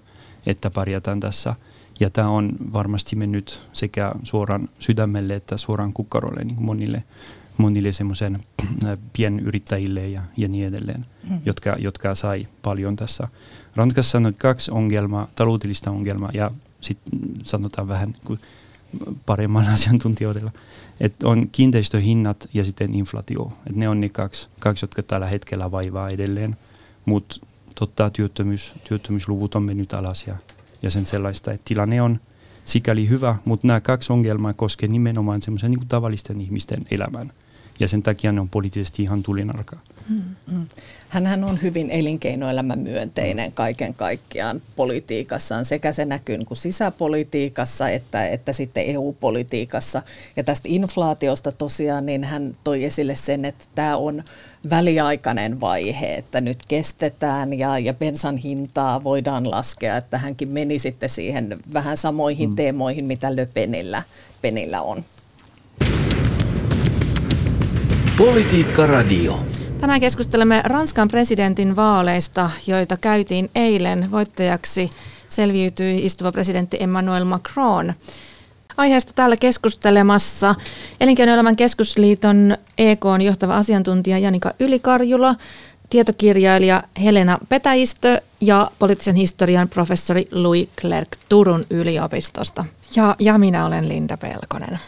että 0.46 0.70
pärjätään 0.70 1.20
tässä. 1.20 1.54
Ja 2.02 2.10
tämä 2.10 2.28
on 2.28 2.52
varmasti 2.72 3.16
mennyt 3.16 3.62
sekä 3.72 4.12
suoraan 4.22 4.68
sydämelle 4.78 5.34
että 5.34 5.56
suoraan 5.56 5.92
kukkarolle 5.92 6.44
niin 6.44 6.62
monille 6.62 7.04
monille 7.56 7.92
semmoisen 7.92 8.38
äh, 8.84 8.98
pienyrittäjille 9.12 10.08
ja, 10.08 10.22
ja 10.36 10.48
niin 10.48 10.66
edelleen, 10.66 11.06
mm. 11.30 11.40
jotka, 11.46 11.76
jotka 11.78 12.14
sai 12.14 12.46
paljon 12.62 12.96
tässä. 12.96 13.28
Ranskassa 13.76 14.18
on 14.18 14.34
kaksi 14.38 14.70
ongelmaa, 14.70 15.28
taloudellista 15.34 15.90
ongelmaa 15.90 16.30
ja 16.34 16.50
sitten 16.80 17.18
sanotaan 17.42 17.88
vähän 17.88 18.14
paremmalla 19.26 19.70
asiantuntijoilla, 19.78 20.50
että 21.00 21.28
on 21.28 21.48
kiinteistöhinnat 21.52 22.48
ja 22.54 22.64
sitten 22.64 22.94
inflaatio. 22.94 23.52
Et 23.66 23.76
ne 23.76 23.88
on 23.88 24.00
ne 24.00 24.08
kaksi, 24.08 24.48
kaksi, 24.60 24.84
jotka 24.84 25.02
tällä 25.02 25.26
hetkellä 25.26 25.70
vaivaa 25.70 26.08
edelleen, 26.08 26.56
mutta 27.04 27.36
totta 27.74 28.10
työttömyys, 28.10 28.74
työttömyysluvut 28.88 29.54
on 29.54 29.62
mennyt 29.62 29.94
alas 29.94 30.26
ja, 30.26 30.36
ja 30.82 30.90
sen 30.90 31.06
sellaista, 31.06 31.52
että 31.52 31.64
tilanne 31.64 32.02
on 32.02 32.20
sikäli 32.64 33.08
hyvä, 33.08 33.36
mutta 33.44 33.66
nämä 33.66 33.80
kaksi 33.80 34.12
ongelmaa 34.12 34.54
koskevat 34.54 34.92
nimenomaan 34.92 35.42
semmoisen 35.42 35.70
niin 35.70 35.88
tavallisten 35.88 36.40
ihmisten 36.40 36.82
elämän 36.90 37.32
ja 37.80 37.88
sen 37.88 38.02
takia 38.02 38.32
ne 38.32 38.40
on 38.40 38.48
poliittisesti 38.48 39.02
ihan 39.02 39.22
tulinarkaa. 39.22 39.80
Mm. 40.08 40.66
Hänhän 41.08 41.44
on 41.44 41.62
hyvin 41.62 41.90
elinkeinoelämän 41.90 42.78
myönteinen 42.78 43.52
kaiken 43.52 43.94
kaikkiaan 43.94 44.62
politiikassaan. 44.76 45.64
Sekä 45.64 45.92
se 45.92 46.04
näkyy 46.04 46.38
niin 46.38 46.46
kuin 46.46 46.58
sisäpolitiikassa 46.58 47.88
että, 47.88 48.26
että 48.26 48.52
sitten 48.52 48.84
EU-politiikassa. 48.86 50.02
Ja 50.36 50.44
tästä 50.44 50.68
inflaatiosta 50.68 51.52
tosiaan 51.52 52.06
niin 52.06 52.24
hän 52.24 52.56
toi 52.64 52.84
esille 52.84 53.16
sen, 53.16 53.44
että 53.44 53.64
tämä 53.74 53.96
on 53.96 54.22
väliaikainen 54.70 55.60
vaihe, 55.60 56.14
että 56.14 56.40
nyt 56.40 56.58
kestetään 56.68 57.58
ja, 57.58 57.78
ja 57.78 57.94
bensan 57.94 58.36
hintaa 58.36 59.04
voidaan 59.04 59.50
laskea. 59.50 59.96
Että 59.96 60.18
hänkin 60.18 60.48
meni 60.48 60.78
sitten 60.78 61.08
siihen 61.08 61.58
vähän 61.72 61.96
samoihin 61.96 62.50
mm. 62.50 62.56
teemoihin, 62.56 63.04
mitä 63.04 63.36
Löpenillä 63.36 64.02
Penillä 64.42 64.82
on. 64.82 65.04
Politiikka 68.18 68.86
Radio. 68.86 69.40
Tänään 69.80 70.00
keskustelemme 70.00 70.62
Ranskan 70.64 71.08
presidentin 71.08 71.76
vaaleista, 71.76 72.50
joita 72.66 72.96
käytiin 72.96 73.50
eilen. 73.54 74.10
Voittajaksi 74.10 74.90
selviytyi 75.28 76.04
istuva 76.04 76.32
presidentti 76.32 76.76
Emmanuel 76.80 77.24
Macron. 77.24 77.92
Aiheesta 78.76 79.12
täällä 79.14 79.36
keskustelemassa 79.36 80.54
Elinkeinoelämän 81.00 81.56
keskusliiton 81.56 82.56
EK 82.78 83.04
on 83.04 83.22
johtava 83.22 83.56
asiantuntija 83.56 84.18
Janika 84.18 84.52
Ylikarjula, 84.60 85.34
tietokirjailija 85.90 86.82
Helena 87.02 87.38
Petäistö 87.48 88.20
ja 88.40 88.70
poliittisen 88.78 89.16
historian 89.16 89.68
professori 89.68 90.28
Louis 90.30 90.68
Clerc 90.80 91.08
Turun 91.28 91.64
yliopistosta. 91.70 92.64
Ja, 92.96 93.16
ja 93.18 93.38
minä 93.38 93.66
olen 93.66 93.88
Linda 93.88 94.16
Pelkonen. 94.16 94.78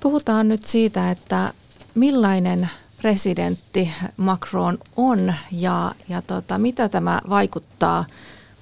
Puhutaan 0.00 0.48
nyt 0.48 0.64
siitä, 0.64 1.10
että 1.10 1.52
millainen 1.96 2.70
presidentti 2.96 3.92
Macron 4.16 4.78
on 4.96 5.34
ja, 5.52 5.92
ja 6.08 6.22
tota, 6.22 6.58
mitä 6.58 6.88
tämä 6.88 7.20
vaikuttaa 7.28 8.04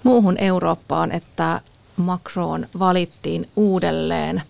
muuhun 0.02 0.36
Eurooppaan, 0.38 1.12
että 1.12 1.60
Macron 1.96 2.66
valittiin 2.78 3.48
uudelleen. 3.56 4.42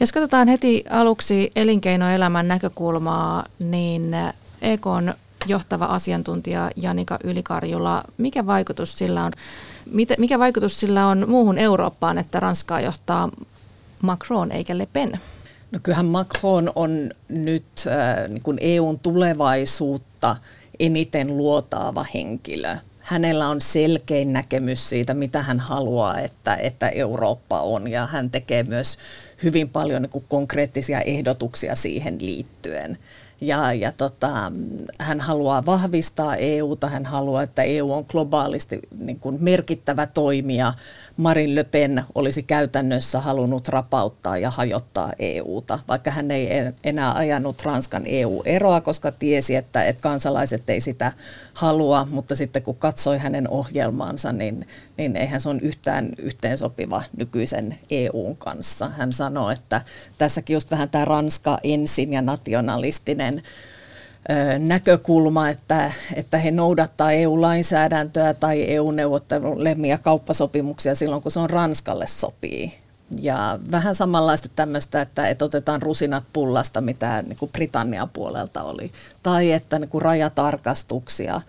Jos 0.00 0.12
katsotaan 0.12 0.48
heti 0.48 0.84
aluksi 0.90 1.50
elinkeinoelämän 1.56 2.48
näkökulmaa, 2.48 3.44
niin 3.58 4.16
EKn 4.62 5.12
johtava 5.46 5.84
asiantuntija 5.84 6.70
Janika 6.76 7.18
Ylikarjula, 7.24 8.04
mikä 8.18 8.46
vaikutus 8.46 8.98
sillä 8.98 9.24
on, 9.24 9.32
mikä 10.18 10.38
vaikutus 10.38 10.80
sillä 10.80 11.06
on 11.06 11.28
muuhun 11.28 11.58
Eurooppaan, 11.58 12.18
että 12.18 12.40
Ranskaa 12.40 12.80
johtaa 12.80 13.28
Macron 14.02 14.52
eikä 14.52 14.78
Le 14.78 14.88
Pen? 14.92 15.20
No 15.72 15.78
kyllähän 15.82 16.06
Macron 16.06 16.72
on 16.74 17.10
nyt 17.28 17.64
äh, 17.86 18.28
niin 18.28 18.42
kuin 18.42 18.58
EUn 18.60 18.98
tulevaisuutta 18.98 20.36
eniten 20.78 21.36
luotaava 21.36 22.06
henkilö. 22.14 22.76
Hänellä 22.98 23.48
on 23.48 23.60
selkein 23.60 24.32
näkemys 24.32 24.88
siitä, 24.88 25.14
mitä 25.14 25.42
hän 25.42 25.60
haluaa, 25.60 26.18
että, 26.20 26.54
että 26.56 26.88
Eurooppa 26.88 27.60
on, 27.62 27.88
ja 27.90 28.06
hän 28.06 28.30
tekee 28.30 28.62
myös 28.62 28.98
hyvin 29.42 29.68
paljon 29.68 30.02
niin 30.02 30.10
kuin 30.10 30.24
konkreettisia 30.28 31.00
ehdotuksia 31.00 31.74
siihen 31.74 32.18
liittyen. 32.20 32.98
Ja, 33.40 33.72
ja 33.72 33.92
tota, 33.92 34.52
hän 35.00 35.20
haluaa 35.20 35.66
vahvistaa 35.66 36.36
EUta, 36.36 36.88
hän 36.88 37.04
haluaa, 37.04 37.42
että 37.42 37.62
EU 37.62 37.92
on 37.92 38.04
globaalisti 38.08 38.80
niin 38.98 39.20
kuin 39.20 39.36
merkittävä 39.40 40.06
toimija 40.06 40.72
Marin 41.18 41.54
Le 41.54 41.64
Pen 41.64 42.04
olisi 42.14 42.42
käytännössä 42.42 43.20
halunnut 43.20 43.68
rapauttaa 43.68 44.38
ja 44.38 44.50
hajottaa 44.50 45.12
EUta, 45.18 45.78
vaikka 45.88 46.10
hän 46.10 46.30
ei 46.30 46.48
enää 46.84 47.14
ajanut 47.14 47.62
Ranskan 47.62 48.02
EU-eroa, 48.06 48.80
koska 48.80 49.12
tiesi, 49.12 49.56
että, 49.56 49.84
että 49.84 50.02
kansalaiset 50.02 50.70
ei 50.70 50.80
sitä 50.80 51.12
halua, 51.54 52.08
mutta 52.10 52.36
sitten 52.36 52.62
kun 52.62 52.76
katsoi 52.76 53.18
hänen 53.18 53.50
ohjelmaansa, 53.50 54.32
niin, 54.32 54.68
niin 54.96 55.16
eihän 55.16 55.40
se 55.40 55.48
ole 55.48 55.60
yhtään 55.62 56.08
yhteensopiva 56.18 57.02
nykyisen 57.16 57.78
EUn 57.90 58.36
kanssa. 58.36 58.88
Hän 58.88 59.12
sanoi, 59.12 59.52
että 59.52 59.82
tässäkin 60.18 60.54
just 60.54 60.70
vähän 60.70 60.90
tämä 60.90 61.04
Ranska 61.04 61.58
ensin 61.62 62.12
ja 62.12 62.22
nationalistinen 62.22 63.42
näkökulma, 64.58 65.48
että, 65.48 65.92
että 66.14 66.38
he 66.38 66.50
noudattaa 66.50 67.12
EU-lainsäädäntöä 67.12 68.34
tai 68.34 68.64
EU-neuvottelulemia 68.74 69.98
kauppasopimuksia 69.98 70.94
silloin, 70.94 71.22
kun 71.22 71.32
se 71.32 71.40
on 71.40 71.50
Ranskalle 71.50 72.06
sopii. 72.06 72.78
Ja 73.20 73.58
vähän 73.70 73.94
samanlaista 73.94 74.48
tämmöistä, 74.56 75.00
että, 75.00 75.28
että 75.28 75.44
otetaan 75.44 75.82
rusinat 75.82 76.24
pullasta, 76.32 76.80
mitä 76.80 77.22
niin 77.22 77.36
kuin 77.36 77.52
Britannian 77.52 78.08
puolelta 78.08 78.62
oli. 78.62 78.92
Tai 79.22 79.52
että 79.52 79.78
niin 79.78 79.88
kuin 79.88 80.02
rajatarkastuksia 80.02 81.40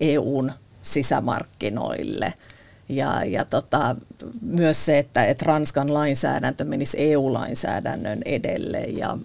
EUn 0.00 0.52
sisämarkkinoille– 0.82 2.34
ja, 2.88 3.24
ja 3.24 3.44
tota, 3.44 3.96
myös 4.40 4.84
se, 4.84 4.98
että, 4.98 5.24
että 5.24 5.44
Ranskan 5.46 5.94
lainsäädäntö 5.94 6.64
menisi 6.64 6.96
EU-lainsäädännön 7.00 8.22
edelle 8.24 8.78
ja 8.78 9.18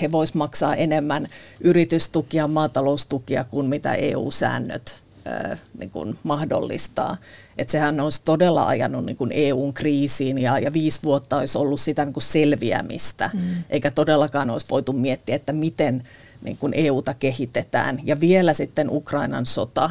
he 0.00 0.12
vois 0.12 0.34
maksaa 0.34 0.74
enemmän 0.74 1.28
yritystukia, 1.60 2.48
maataloustukia 2.48 3.44
kuin 3.44 3.66
mitä 3.66 3.94
EU-säännöt 3.94 5.02
äh, 5.26 5.60
niin 5.78 5.90
kuin 5.90 6.18
mahdollistaa. 6.22 7.16
Että 7.58 7.72
sehän 7.72 8.00
olisi 8.00 8.22
todella 8.24 8.66
ajanut 8.66 9.06
niin 9.06 9.16
kuin 9.16 9.30
EUn 9.34 9.74
kriisiin 9.74 10.38
ja, 10.38 10.58
ja 10.58 10.72
viisi 10.72 11.02
vuotta 11.02 11.36
olisi 11.36 11.58
ollut 11.58 11.80
sitä 11.80 12.04
niin 12.04 12.12
kuin 12.12 12.24
selviämistä, 12.24 13.30
mm. 13.34 13.40
eikä 13.70 13.90
todellakaan 13.90 14.50
olisi 14.50 14.66
voitu 14.70 14.92
miettiä, 14.92 15.36
että 15.36 15.52
miten 15.52 16.02
niin 16.42 16.56
kuin 16.56 16.72
EUta 16.76 17.14
kehitetään. 17.14 18.00
Ja 18.04 18.20
vielä 18.20 18.54
sitten 18.54 18.90
Ukrainan 18.90 19.46
sota, 19.46 19.90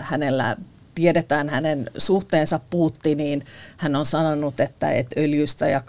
hänellä 0.00 0.56
tiedetään 1.00 1.48
hänen 1.48 1.90
suhteensa 1.98 2.60
Putiniin. 2.70 3.44
Hän 3.76 3.96
on 3.96 4.06
sanonut, 4.06 4.60
että, 4.60 4.90
että 4.90 5.20
öljystä 5.20 5.68
ja 5.68 5.82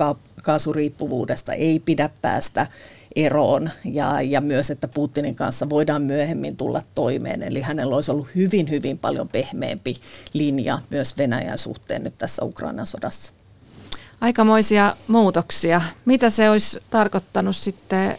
kaasuriippuvuudesta 0.44 1.54
ei 1.54 1.80
pidä 1.80 2.10
päästä 2.22 2.68
eroon 3.16 3.70
ja, 3.84 4.22
ja 4.22 4.42
myös, 4.42 4.72
että 4.72 4.88
Putinin 4.88 5.36
kanssa 5.36 5.70
voidaan 5.70 6.02
myöhemmin 6.02 6.58
tulla 6.58 6.82
toimeen. 6.96 7.44
Eli 7.44 7.62
hänellä 7.62 7.96
olisi 7.96 8.12
ollut 8.12 8.28
hyvin, 8.36 8.70
hyvin 8.70 8.98
paljon 8.98 9.28
pehmeämpi 9.28 9.96
linja 10.34 10.80
myös 10.90 11.18
Venäjän 11.18 11.58
suhteen 11.58 12.04
nyt 12.04 12.18
tässä 12.18 12.46
Ukrainan 12.46 12.86
sodassa. 12.86 13.32
Aikamoisia 14.22 14.96
muutoksia. 15.08 15.82
Mitä 16.06 16.30
se 16.30 16.50
olisi 16.50 16.80
tarkoittanut 16.90 17.56
sitten 17.56 18.18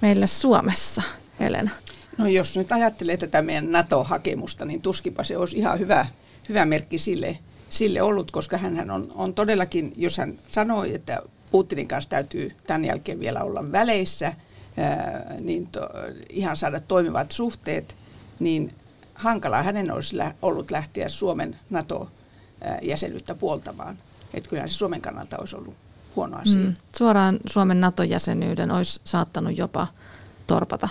meille 0.00 0.26
Suomessa, 0.26 1.02
Helena? 1.40 1.70
No 2.18 2.26
jos 2.26 2.56
nyt 2.56 2.72
ajattelee 2.72 3.16
tätä 3.16 3.42
meidän 3.42 3.70
NATO-hakemusta, 3.70 4.64
niin 4.64 4.82
tuskipa 4.82 5.24
se 5.24 5.36
olisi 5.36 5.56
ihan 5.56 5.78
hyvä, 5.78 6.06
hyvä 6.48 6.64
merkki 6.64 6.98
sille, 6.98 7.38
sille 7.70 8.02
ollut, 8.02 8.30
koska 8.30 8.58
hän 8.58 8.90
on, 8.90 9.12
on 9.14 9.34
todellakin, 9.34 9.92
jos 9.96 10.18
hän 10.18 10.38
sanoi, 10.48 10.94
että 10.94 11.22
Putinin 11.50 11.88
kanssa 11.88 12.10
täytyy 12.10 12.50
tämän 12.66 12.84
jälkeen 12.84 13.20
vielä 13.20 13.42
olla 13.42 13.72
väleissä, 13.72 14.32
ää, 14.76 15.34
niin 15.40 15.66
to, 15.66 15.80
ihan 16.28 16.56
saada 16.56 16.80
toimivat 16.80 17.30
suhteet, 17.30 17.96
niin 18.40 18.74
hankalaa 19.14 19.62
hänen 19.62 19.90
olisi 19.90 20.16
ollut 20.42 20.70
lähteä 20.70 21.08
Suomen 21.08 21.56
NATO-jäsenyyttä 21.70 23.34
puoltamaan. 23.34 23.98
Että 24.34 24.50
kyllähän 24.50 24.68
se 24.68 24.74
Suomen 24.74 25.00
kannalta 25.00 25.38
olisi 25.38 25.56
ollut 25.56 25.74
huono 26.16 26.36
asia. 26.36 26.58
Mm, 26.58 26.74
suoraan 26.96 27.38
Suomen 27.46 27.80
NATO-jäsenyyden 27.80 28.70
olisi 28.70 29.00
saattanut 29.04 29.58
jopa 29.58 29.86
torpata 30.46 30.88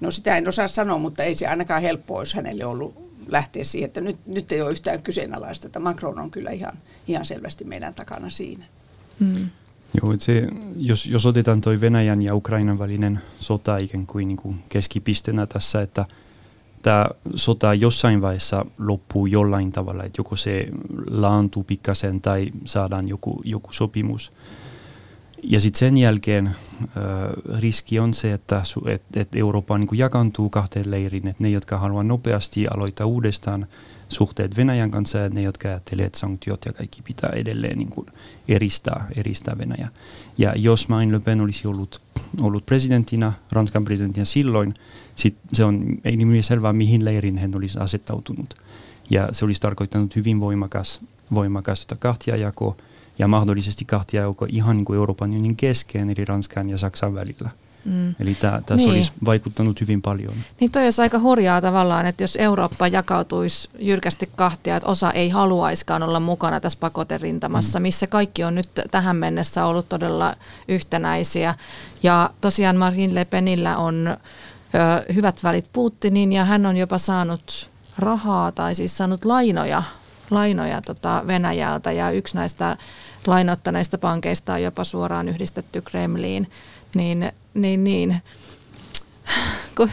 No 0.00 0.10
sitä 0.10 0.36
en 0.36 0.48
osaa 0.48 0.68
sanoa, 0.68 0.98
mutta 0.98 1.22
ei 1.22 1.34
se 1.34 1.46
ainakaan 1.46 1.82
helppoa 1.82 2.18
olisi 2.18 2.36
hänelle 2.36 2.64
ollut 2.64 3.10
lähteä 3.28 3.64
siihen, 3.64 3.86
että 3.86 4.00
nyt, 4.00 4.16
nyt 4.26 4.52
ei 4.52 4.62
ole 4.62 4.70
yhtään 4.70 5.02
kyseenalaista, 5.02 5.66
että 5.66 5.80
Macron 5.80 6.18
on 6.18 6.30
kyllä 6.30 6.50
ihan, 6.50 6.72
ihan 7.08 7.24
selvästi 7.24 7.64
meidän 7.64 7.94
takana 7.94 8.30
siinä. 8.30 8.64
Mm. 9.18 9.48
Joo, 10.02 10.14
se, 10.18 10.48
jos, 10.76 11.06
jos 11.06 11.26
otetaan 11.26 11.60
toi 11.60 11.80
Venäjän 11.80 12.22
ja 12.22 12.34
Ukrainan 12.34 12.78
välinen 12.78 13.20
sota 13.38 13.76
ikään 13.76 14.06
kuin, 14.06 14.28
niin 14.28 14.36
kuin 14.36 14.62
keskipisteenä 14.68 15.46
tässä, 15.46 15.82
että 15.82 16.04
tämä 16.82 17.06
sota 17.34 17.74
jossain 17.74 18.20
vaiheessa 18.20 18.66
loppuu 18.78 19.26
jollain 19.26 19.72
tavalla, 19.72 20.04
että 20.04 20.20
joko 20.20 20.36
se 20.36 20.68
laantuu 21.10 21.64
pikkasen 21.64 22.20
tai 22.20 22.52
saadaan 22.64 23.08
joku, 23.08 23.40
joku 23.44 23.72
sopimus– 23.72 24.32
ja 25.42 25.60
sitten 25.60 25.78
sen 25.78 25.96
jälkeen 25.96 26.46
äh, 26.46 26.54
riski 27.58 27.98
on 27.98 28.14
se, 28.14 28.32
että, 28.32 28.62
et, 28.86 29.02
et 29.16 29.28
Eurooppa 29.34 29.78
niin 29.78 29.88
jakantuu 29.92 30.50
kahteen 30.50 30.90
leiriin, 30.90 31.26
että 31.28 31.42
ne, 31.42 31.50
jotka 31.50 31.78
haluaa 31.78 32.02
nopeasti 32.02 32.66
aloittaa 32.68 33.06
uudestaan 33.06 33.66
suhteet 34.08 34.56
Venäjän 34.56 34.90
kanssa 34.90 35.18
ja 35.18 35.28
ne, 35.28 35.42
jotka 35.42 35.68
ajattelevat, 35.68 36.06
että 36.06 36.18
sanktiot 36.18 36.64
ja 36.64 36.72
kaikki 36.72 37.02
pitää 37.02 37.30
edelleen 37.30 37.78
niin 37.78 37.90
kuin 37.90 38.06
eristää, 38.48 39.08
eristää 39.16 39.58
Venäjä. 39.58 39.88
Ja 40.38 40.54
jos 40.56 40.88
Marine 40.88 41.12
Le 41.12 41.20
Pen 41.20 41.40
olisi 41.40 41.68
ollut, 41.68 42.00
ollut 42.40 42.66
presidenttinä, 42.66 43.32
Ranskan 43.52 43.84
presidenttinä 43.84 44.24
silloin, 44.24 44.74
sit 45.14 45.36
se 45.52 45.64
on 45.64 45.84
ei 46.04 46.16
niin 46.16 46.44
selvää, 46.44 46.72
mihin 46.72 47.04
leirin 47.04 47.38
hän 47.38 47.54
olisi 47.54 47.78
asettautunut. 47.78 48.54
Ja 49.10 49.28
se 49.32 49.44
olisi 49.44 49.60
tarkoittanut 49.60 50.16
hyvin 50.16 50.40
voimakas, 50.40 51.00
voimakas 51.34 51.86
kahtiajako, 51.98 52.76
ja 53.20 53.28
mahdollisesti 53.28 53.84
kahtia 53.84 54.22
joko 54.22 54.46
ihan 54.48 54.76
niin 54.76 54.84
kuin 54.84 54.96
Euroopan 54.96 55.30
unionin 55.30 55.56
kesken, 55.56 56.10
eli 56.10 56.24
Ranskan 56.24 56.70
ja 56.70 56.78
Saksan 56.78 57.14
välillä. 57.14 57.50
Mm. 57.84 58.14
Eli 58.20 58.34
tämä 58.34 58.60
tässä 58.66 58.86
niin. 58.86 58.90
olisi 58.96 59.12
vaikuttanut 59.24 59.80
hyvin 59.80 60.02
paljon. 60.02 60.34
Niin 60.60 60.70
toi 60.70 60.84
olisi 60.84 61.02
aika 61.02 61.18
hurjaa 61.18 61.60
tavallaan, 61.60 62.06
että 62.06 62.22
jos 62.22 62.36
Eurooppa 62.36 62.88
jakautuisi 62.88 63.68
jyrkästi 63.78 64.30
kahtia, 64.36 64.76
että 64.76 64.88
osa 64.88 65.10
ei 65.10 65.28
haluaiskaan 65.28 66.02
olla 66.02 66.20
mukana 66.20 66.60
tässä 66.60 66.78
pakoterintamassa, 66.80 67.78
mm. 67.78 67.82
missä 67.82 68.06
kaikki 68.06 68.44
on 68.44 68.54
nyt 68.54 68.68
tähän 68.90 69.16
mennessä 69.16 69.64
ollut 69.64 69.88
todella 69.88 70.34
yhtenäisiä. 70.68 71.54
Ja 72.02 72.30
tosiaan 72.40 72.76
Marine 72.76 73.14
Le 73.14 73.24
Penillä 73.24 73.76
on 73.76 74.08
ö, 74.08 74.18
hyvät 75.14 75.44
välit 75.44 75.66
Putinin 75.72 76.32
ja 76.32 76.44
hän 76.44 76.66
on 76.66 76.76
jopa 76.76 76.98
saanut 76.98 77.70
rahaa 77.98 78.52
tai 78.52 78.74
siis 78.74 78.96
saanut 78.96 79.24
lainoja, 79.24 79.82
lainoja 80.30 80.82
tota 80.82 81.22
Venäjältä 81.26 81.92
ja 81.92 82.10
yksi 82.10 82.36
näistä 82.36 82.76
lainoittaneista 83.26 83.98
pankeista 83.98 84.52
on 84.52 84.62
jopa 84.62 84.84
suoraan 84.84 85.28
yhdistetty 85.28 85.80
Kremliin, 85.80 86.50
niin, 86.94 87.32
niin, 87.54 87.84
niin. 87.84 88.22
Ku, 89.76 89.88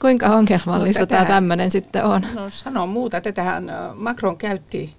kuinka 0.00 0.26
ongelmallista 0.26 1.00
no, 1.00 1.06
tämä 1.06 1.24
tämmöinen 1.24 1.70
sitten 1.70 2.04
on? 2.04 2.26
No 2.34 2.50
sano 2.50 2.86
muuta. 2.86 3.20
Tätähän 3.20 3.72
Macron 3.94 4.36
käytti 4.36 4.94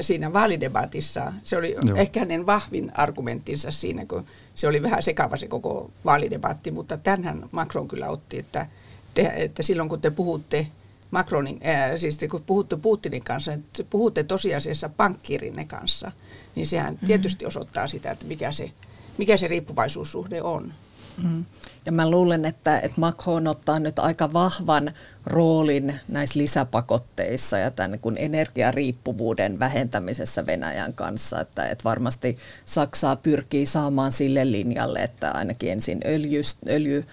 siinä 0.00 0.32
vaalidebatissa. 0.32 1.32
Se 1.44 1.56
oli 1.56 1.76
Joo. 1.82 1.96
ehkä 1.96 2.20
hänen 2.20 2.46
vahvin 2.46 2.92
argumenttinsa 2.94 3.70
siinä, 3.70 4.06
kun 4.06 4.24
se 4.54 4.68
oli 4.68 4.82
vähän 4.82 5.02
sekava 5.02 5.36
se 5.36 5.48
koko 5.48 5.90
vaalidebatti, 6.04 6.70
mutta 6.70 6.96
tänhän 6.96 7.44
Macron 7.52 7.88
kyllä 7.88 8.08
otti, 8.08 8.38
että, 8.38 8.66
te, 9.14 9.32
että 9.36 9.62
silloin 9.62 9.88
kun 9.88 10.00
te 10.00 10.10
puhutte 10.10 10.66
Macronin, 11.10 11.60
ää, 11.62 11.98
siis 11.98 12.18
kun 12.30 12.42
puhutte 12.46 12.76
Putinin 12.76 13.24
kanssa, 13.24 13.52
että 13.52 13.84
puhutte 13.90 14.24
tosiasiassa 14.24 14.88
pankkirinne 14.88 15.64
kanssa, 15.64 16.12
niin 16.58 16.66
sehän 16.66 16.94
mm-hmm. 16.94 17.06
tietysti 17.06 17.46
osoittaa 17.46 17.86
sitä, 17.86 18.10
että 18.10 18.26
mikä 18.26 18.52
se, 18.52 18.70
mikä 19.18 19.36
se 19.36 19.48
riippuvaisuussuhde 19.48 20.42
on. 20.42 20.74
Mm. 21.22 21.44
Ja 21.86 21.92
mä 21.92 22.10
luulen, 22.10 22.44
että, 22.44 22.80
että 22.80 23.00
Macron 23.00 23.46
ottaa 23.46 23.78
nyt 23.78 23.98
aika 23.98 24.32
vahvan 24.32 24.92
roolin 25.26 26.00
näissä 26.08 26.38
lisäpakotteissa 26.38 27.58
ja 27.58 27.70
tämän 27.70 27.90
niin 27.90 28.18
energiariippuvuuden 28.18 29.58
vähentämisessä 29.58 30.46
Venäjän 30.46 30.94
kanssa. 30.94 31.40
Että, 31.40 31.66
että 31.66 31.84
varmasti 31.84 32.38
Saksaa 32.64 33.16
pyrkii 33.16 33.66
saamaan 33.66 34.12
sille 34.12 34.50
linjalle, 34.50 34.98
että 34.98 35.30
ainakin 35.30 35.72
ensin 35.72 36.00
öljy, 36.06 36.40
öljy 36.68 37.04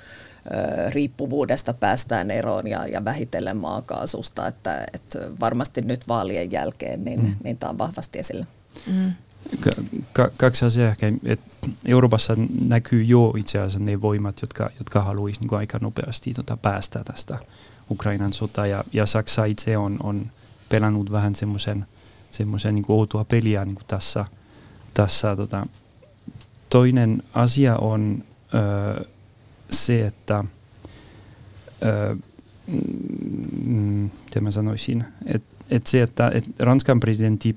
riippuvuudesta 0.89 1.73
päästään 1.73 2.31
eroon 2.31 2.67
ja, 2.67 2.88
ja 2.88 3.05
vähitellen 3.05 3.58
maakaasusta, 3.58 4.47
että, 4.47 4.86
että 4.93 5.19
varmasti 5.39 5.81
nyt 5.81 6.08
vaalien 6.08 6.51
jälkeen 6.51 7.05
niin, 7.05 7.21
mm. 7.23 7.36
niin 7.43 7.58
tämä 7.58 7.69
on 7.69 7.77
vahvasti 7.77 8.19
esillä. 8.19 8.45
Mm. 8.88 9.13
Kaksi 10.38 10.65
asiaa 10.65 10.89
ehkä, 10.89 11.12
että 11.25 11.45
Euroopassa 11.86 12.38
näkyy 12.67 13.03
jo 13.03 13.34
itse 13.38 13.60
asiassa 13.60 13.79
ne 13.79 14.01
voimat, 14.01 14.41
jotka, 14.41 14.69
jotka 14.79 15.01
haluaisivat 15.01 15.51
niin 15.51 15.60
aika 15.60 15.79
nopeasti 15.81 16.34
tota, 16.34 16.58
päästä 16.58 17.03
tästä 17.03 17.39
Ukrainan 17.91 18.34
sota 18.34 18.65
ja, 18.65 18.84
ja 18.93 19.05
Saksa 19.05 19.45
itse 19.45 19.77
on, 19.77 19.97
on 20.03 20.31
pelannut 20.69 21.12
vähän 21.12 21.36
semmoisen 21.36 21.86
semmoisen 22.36 22.75
niin 22.75 22.86
outoa 22.88 23.23
peliä 23.23 23.65
niin 23.65 23.75
kuin 23.75 23.86
tässä. 23.88 24.25
tässä 24.93 25.36
tota. 25.36 25.65
Toinen 26.69 27.23
asia 27.34 27.75
on, 27.75 28.23
ö, 28.53 29.05
se, 29.69 30.08
että 30.08 30.43
öö, 31.84 32.15
mm, 33.65 34.10
miten 34.25 34.43
mä 34.43 34.51
sanoisin, 34.51 35.03
että 35.25 35.55
et 35.69 35.88
se, 35.88 36.01
että 36.01 36.31
et 36.34 36.45
Ranskan 36.60 36.99
presidentti 36.99 37.55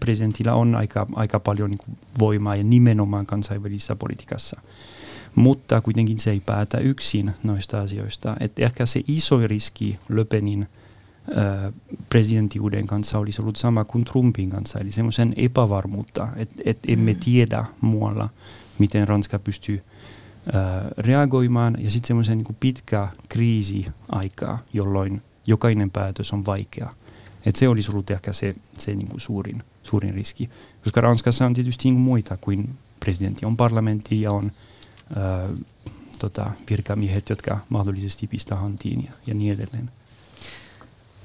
presidentillä 0.00 0.54
on 0.54 0.74
aika, 0.74 1.06
aika 1.14 1.40
paljon 1.40 1.70
niin 1.70 1.78
kuin 1.78 1.98
voimaa 2.18 2.56
ja 2.56 2.64
nimenomaan 2.64 3.26
kansainvälisessä 3.26 3.96
politiikassa. 3.96 4.60
Mutta 5.34 5.80
kuitenkin 5.80 6.18
se 6.18 6.30
ei 6.30 6.40
päätä 6.46 6.78
yksin 6.78 7.30
noista 7.42 7.80
asioista. 7.80 8.36
Et 8.40 8.58
ehkä 8.58 8.86
se 8.86 9.02
iso 9.08 9.46
riski 9.46 9.98
Löpenin 10.08 10.66
presidenttiuden 12.10 12.86
kanssa 12.86 13.18
olisi 13.18 13.42
ollut 13.42 13.56
sama 13.56 13.84
kuin 13.84 14.04
Trumpin 14.04 14.50
kanssa, 14.50 14.78
eli 14.78 14.90
semmoisen 14.90 15.34
epävarmuutta, 15.36 16.28
että 16.36 16.62
et 16.64 16.78
emme 16.88 17.12
mm. 17.12 17.20
tiedä 17.20 17.64
muualla, 17.80 18.28
miten 18.78 19.08
Ranska 19.08 19.38
pystyy 19.38 19.82
äh, 20.54 20.62
reagoimaan, 20.98 21.76
ja 21.78 21.90
sitten 21.90 22.06
semmoisen 22.06 22.38
niin 22.38 22.56
pitkä 22.60 23.08
kriisi-aikaa, 23.28 24.58
jolloin 24.72 25.22
jokainen 25.46 25.90
päätös 25.90 26.32
on 26.32 26.46
vaikea. 26.46 26.94
Et 27.48 27.56
se 27.56 27.68
olisi 27.68 27.90
ollut 27.90 28.10
ehkä 28.10 28.32
se, 28.32 28.54
se 28.78 28.94
niin 28.94 29.08
kuin 29.08 29.20
suurin, 29.20 29.62
suurin 29.82 30.14
riski. 30.14 30.50
Koska 30.84 31.00
Ranskassa 31.00 31.46
on 31.46 31.54
tietysti 31.54 31.90
niin 31.90 32.00
muita 32.00 32.36
kuin 32.40 32.74
presidentti. 33.00 33.46
On 33.46 33.56
parlamentti 33.56 34.20
ja 34.20 34.32
on 34.32 34.52
ää, 35.16 35.48
tota, 36.18 36.50
virkamiehet, 36.70 37.28
jotka 37.30 37.58
mahdollisesti 37.68 38.26
pistää 38.26 38.58
hantiin 38.58 39.04
ja, 39.04 39.12
ja 39.26 39.34
niin 39.34 39.54
edelleen. 39.54 39.90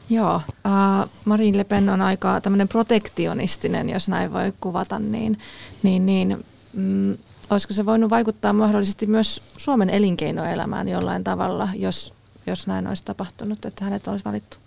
Joo, 0.10 0.36
äh, 0.36 1.10
Marine 1.26 1.58
Le 1.58 1.64
Pen 1.64 1.90
on 1.90 2.02
aika 2.02 2.42
tämmöinen 2.42 2.68
protektionistinen, 2.68 3.90
jos 3.90 4.10
näin 4.10 4.34
voi 4.34 4.54
kuvata, 4.60 5.00
niin, 5.00 5.40
niin, 5.84 6.06
niin 6.06 6.46
mm, 6.74 7.18
olisiko 7.50 7.74
se 7.74 7.86
voinut 7.86 8.10
vaikuttaa 8.10 8.54
mahdollisesti 8.54 9.08
myös 9.08 9.42
Suomen 9.58 9.90
elinkeinoelämään 9.90 10.88
jollain 10.88 11.24
tavalla, 11.24 11.70
jos, 11.76 12.14
jos 12.48 12.68
näin 12.68 12.88
olisi 12.88 13.06
tapahtunut, 13.06 13.66
että 13.66 13.86
hänet 13.86 14.08
olisi 14.08 14.26
valittu? 14.26 14.63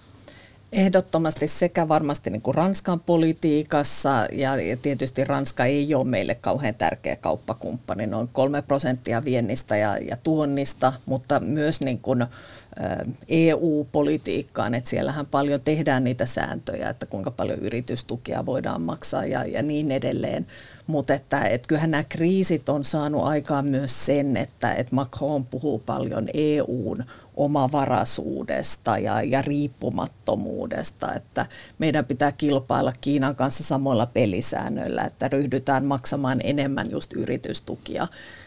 Ehdottomasti 0.72 1.48
sekä 1.48 1.88
varmasti 1.88 2.30
niin 2.30 2.42
kuin 2.42 2.54
Ranskan 2.54 3.00
politiikassa 3.00 4.26
ja, 4.32 4.56
ja 4.56 4.76
tietysti 4.76 5.24
Ranska 5.24 5.64
ei 5.64 5.94
ole 5.94 6.04
meille 6.04 6.34
kauhean 6.34 6.74
tärkeä 6.74 7.16
kauppakumppani, 7.16 8.06
noin 8.06 8.28
kolme 8.32 8.62
prosenttia 8.62 9.24
viennistä 9.24 9.76
ja, 9.76 9.98
ja 9.98 10.16
tuonnista, 10.16 10.92
mutta 11.06 11.40
myös 11.40 11.80
niin 11.80 11.98
kuin, 11.98 12.26
EU-politiikkaan, 13.28 14.74
että 14.74 14.90
siellähän 14.90 15.26
paljon 15.26 15.60
tehdään 15.60 16.04
niitä 16.04 16.26
sääntöjä, 16.26 16.90
että 16.90 17.06
kuinka 17.06 17.30
paljon 17.30 17.58
yritystukia 17.58 18.46
voidaan 18.46 18.82
maksaa 18.82 19.24
ja, 19.24 19.44
ja 19.44 19.62
niin 19.62 19.92
edelleen. 19.92 20.46
Mutta 20.86 21.14
että, 21.14 21.44
että 21.44 21.68
kyllähän 21.68 21.90
nämä 21.90 22.02
kriisit 22.08 22.68
on 22.68 22.84
saanut 22.84 23.24
aikaan 23.24 23.66
myös 23.66 24.06
sen, 24.06 24.36
että, 24.36 24.72
että 24.72 24.94
Macron 24.94 25.44
puhuu 25.44 25.78
paljon 25.78 26.28
EUn 26.34 27.04
omavaraisuudesta 27.36 28.98
ja, 28.98 29.22
ja 29.22 29.42
riippumattomuudesta, 29.42 31.14
että 31.14 31.46
meidän 31.78 32.04
pitää 32.04 32.32
kilpailla 32.32 32.92
Kiinan 33.00 33.36
kanssa 33.36 33.64
samoilla 33.64 34.06
pelisäännöillä, 34.06 35.02
että 35.02 35.28
ryhdytään 35.28 35.84
maksamaan 35.84 36.40
enemmän 36.44 36.90
just 36.90 37.12
yritystukia 37.12 38.06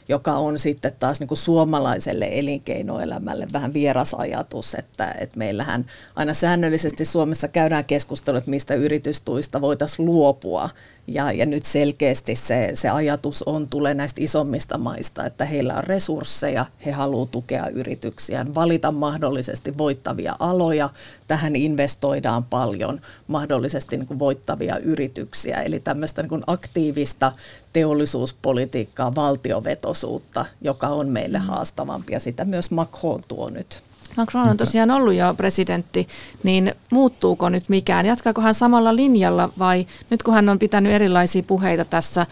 joka 0.09 0.33
on 0.33 0.59
sitten 0.59 0.91
taas 0.99 1.19
niin 1.19 1.27
kuin 1.27 1.37
suomalaiselle 1.37 2.29
elinkeinoelämälle 2.31 3.47
vähän 3.53 3.73
vieras 3.73 4.13
ajatus, 4.13 4.75
että, 4.75 5.15
että 5.19 5.37
meillähän 5.37 5.85
aina 6.15 6.33
säännöllisesti 6.33 7.05
Suomessa 7.05 7.47
käydään 7.47 7.85
keskustelut, 7.85 8.47
mistä 8.47 8.73
yritystuista 8.73 9.61
voitaisiin 9.61 10.05
luopua. 10.05 10.69
Ja, 11.07 11.31
ja 11.31 11.45
nyt 11.45 11.65
selkeästi 11.65 12.35
se, 12.35 12.71
se 12.73 12.89
ajatus 12.89 13.43
on, 13.43 13.67
tulee 13.67 13.93
näistä 13.93 14.21
isommista 14.23 14.77
maista, 14.77 15.25
että 15.25 15.45
heillä 15.45 15.73
on 15.73 15.83
resursseja, 15.83 16.65
he 16.85 16.91
haluavat 16.91 17.31
tukea 17.31 17.67
yrityksiään, 17.67 18.55
valita 18.55 18.91
mahdollisesti 18.91 19.77
voittavia 19.77 20.35
aloja, 20.39 20.89
tähän 21.27 21.55
investoidaan 21.55 22.43
paljon, 22.43 22.99
mahdollisesti 23.27 23.97
niin 23.97 24.07
kuin 24.07 24.19
voittavia 24.19 24.77
yrityksiä. 24.77 25.61
Eli 25.61 25.79
tämmöistä 25.79 26.21
niin 26.21 26.29
kuin 26.29 26.43
aktiivista 26.47 27.31
teollisuuspolitiikkaa, 27.79 29.15
valtiovetosuutta, 29.15 30.45
joka 30.61 30.87
on 30.87 31.07
meille 31.07 31.39
mm. 31.39 31.45
haastavampi 31.45 32.13
ja 32.13 32.19
sitä 32.19 32.45
myös 32.45 32.71
Macron 32.71 33.23
tuo 33.27 33.49
nyt. 33.49 33.83
Macron 34.17 34.49
on 34.49 34.57
tosiaan 34.57 34.91
ollut 34.91 35.13
jo 35.13 35.33
presidentti, 35.37 36.07
niin 36.43 36.73
muuttuuko 36.91 37.49
nyt 37.49 37.69
mikään? 37.69 38.05
Jatkaako 38.05 38.41
hän 38.41 38.53
samalla 38.53 38.95
linjalla 38.95 39.49
vai 39.59 39.87
nyt 40.09 40.23
kun 40.23 40.33
hän 40.33 40.49
on 40.49 40.59
pitänyt 40.59 40.91
erilaisia 40.91 41.43
puheita 41.43 41.85
tässä 41.85 42.25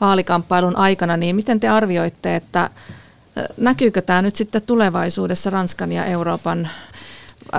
vaalikamppailun 0.00 0.76
aikana, 0.76 1.16
niin 1.16 1.36
miten 1.36 1.60
te 1.60 1.68
arvioitte, 1.68 2.36
että 2.36 2.70
näkyykö 3.56 4.02
tämä 4.02 4.22
nyt 4.22 4.36
sitten 4.36 4.62
tulevaisuudessa 4.62 5.50
Ranskan 5.50 5.92
ja 5.92 6.04
Euroopan 6.04 6.68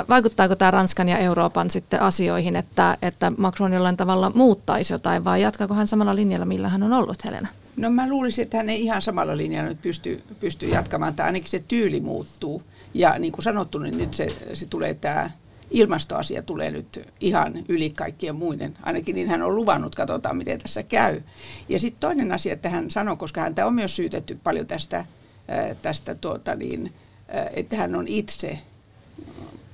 vaikuttaako 0.09 0.55
tämä 0.55 0.71
Ranskan 0.71 1.09
ja 1.09 1.17
Euroopan 1.17 1.69
sitten 1.69 2.01
asioihin, 2.01 2.55
että, 2.55 2.97
että 3.01 3.31
Macron 3.37 3.73
jollain 3.73 3.97
tavalla 3.97 4.31
muuttaisi 4.35 4.93
jotain 4.93 5.23
vai 5.23 5.41
jatkaako 5.41 5.73
hän 5.73 5.87
samalla 5.87 6.15
linjalla, 6.15 6.45
millä 6.45 6.69
hän 6.69 6.83
on 6.83 6.93
ollut, 6.93 7.25
Helena? 7.25 7.47
No 7.77 7.89
mä 7.89 8.09
luulisin, 8.09 8.43
että 8.43 8.57
hän 8.57 8.69
ei 8.69 8.83
ihan 8.83 9.01
samalla 9.01 9.37
linjalla 9.37 9.69
nyt 9.69 9.81
pysty, 9.81 10.23
pysty 10.39 10.65
jatkamaan, 10.67 11.15
tai 11.15 11.25
ainakin 11.25 11.49
se 11.49 11.63
tyyli 11.67 11.99
muuttuu. 11.99 12.61
Ja 12.93 13.19
niin 13.19 13.31
kuin 13.31 13.43
sanottu, 13.43 13.79
niin 13.79 13.97
nyt 13.97 14.13
se, 14.13 14.35
se 14.53 14.65
tulee 14.65 14.93
tämä 14.93 15.29
ilmastoasia 15.71 16.41
tulee 16.41 16.71
nyt 16.71 17.09
ihan 17.19 17.53
yli 17.69 17.89
kaikkien 17.89 18.35
muiden. 18.35 18.77
Ainakin 18.83 19.15
niin 19.15 19.29
hän 19.29 19.41
on 19.41 19.55
luvannut, 19.55 19.95
katsotaan 19.95 20.37
miten 20.37 20.59
tässä 20.59 20.83
käy. 20.83 21.21
Ja 21.69 21.79
sitten 21.79 21.99
toinen 21.99 22.31
asia, 22.31 22.53
että 22.53 22.69
hän 22.69 22.91
sanoi, 22.91 23.17
koska 23.17 23.41
häntä 23.41 23.65
on 23.65 23.73
myös 23.73 23.95
syytetty 23.95 24.39
paljon 24.43 24.67
tästä, 24.67 25.05
tästä 25.81 26.15
tuota 26.15 26.55
niin, 26.55 26.91
että 27.53 27.75
hän 27.75 27.95
on 27.95 28.07
itse 28.07 28.59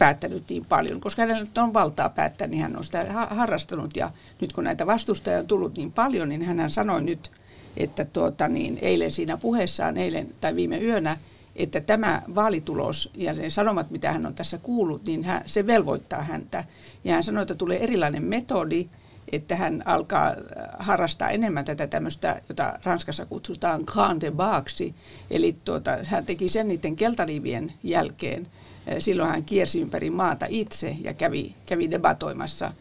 päättänyt 0.02 0.44
niin 0.50 0.66
paljon, 0.66 1.02
koska 1.02 1.22
hänellä 1.22 1.44
nyt 1.44 1.58
on 1.58 1.74
valtaa 1.74 2.10
päättää, 2.10 2.48
niin 2.48 2.62
hän 2.62 2.78
on 2.78 2.86
sitä 2.86 3.06
harrastanut. 3.30 3.98
Ja 3.98 4.12
nyt 4.42 4.54
kun 4.54 4.64
näitä 4.64 4.86
vastustajia 4.86 5.40
on 5.40 5.48
tullut 5.48 5.78
niin 5.78 5.92
paljon, 5.92 6.30
niin 6.30 6.42
hän 6.42 6.72
sanoi 6.72 7.02
nyt, 7.02 7.32
että 7.78 8.06
tuota, 8.06 8.48
niin 8.48 8.78
eilen 8.82 9.12
siinä 9.12 9.38
puheessaan, 9.38 9.98
eilen 9.98 10.28
tai 10.42 10.56
viime 10.56 10.78
yönä, 10.78 11.18
että 11.56 11.82
tämä 11.82 12.22
vaalitulos 12.36 13.10
ja 13.14 13.34
ne 13.34 13.50
sanomat, 13.50 13.92
mitä 13.92 14.12
hän 14.12 14.26
on 14.26 14.34
tässä 14.34 14.58
kuullut, 14.58 15.06
niin 15.06 15.24
hän, 15.24 15.44
se 15.46 15.68
velvoittaa 15.68 16.24
häntä. 16.24 16.64
Ja 17.04 17.14
hän 17.14 17.24
sanoi, 17.24 17.42
että 17.42 17.56
tulee 17.56 17.84
erilainen 17.84 18.24
metodi, 18.24 18.90
että 19.32 19.56
hän 19.56 19.84
alkaa 19.86 20.28
äh, 20.28 20.36
harrastaa 20.80 21.30
enemmän 21.30 21.66
tätä 21.66 21.88
tämmöistä, 21.88 22.42
jota 22.50 22.80
Ranskassa 22.84 23.26
kutsutaan 23.26 23.84
grand 23.86 24.22
debaksi. 24.22 24.96
Eli 25.32 25.54
tuota, 25.66 25.98
hän 26.04 26.26
teki 26.26 26.50
sen 26.50 26.68
niiden 26.68 26.96
keltaliivien 26.96 27.70
jälkeen– 27.84 28.48
Silloin 29.00 29.30
hän 29.30 29.44
kiersi 29.44 29.82
ympäri 29.82 30.10
maata 30.10 30.46
itse 30.50 30.98
ja 31.02 31.14
kävi, 31.14 31.56
kävi 31.66 31.92
debatoimassa 31.92 32.74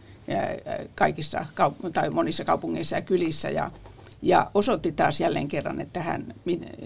kaikissa 0.94 1.46
tai 1.92 2.10
monissa 2.10 2.44
kaupungeissa 2.44 2.96
ja 2.96 3.02
kylissä 3.02 3.50
ja, 3.50 3.70
ja 4.22 4.50
osoitti 4.54 4.92
taas 4.92 5.20
jälleen 5.20 5.48
kerran, 5.48 5.80
että 5.80 6.02
hän, 6.02 6.34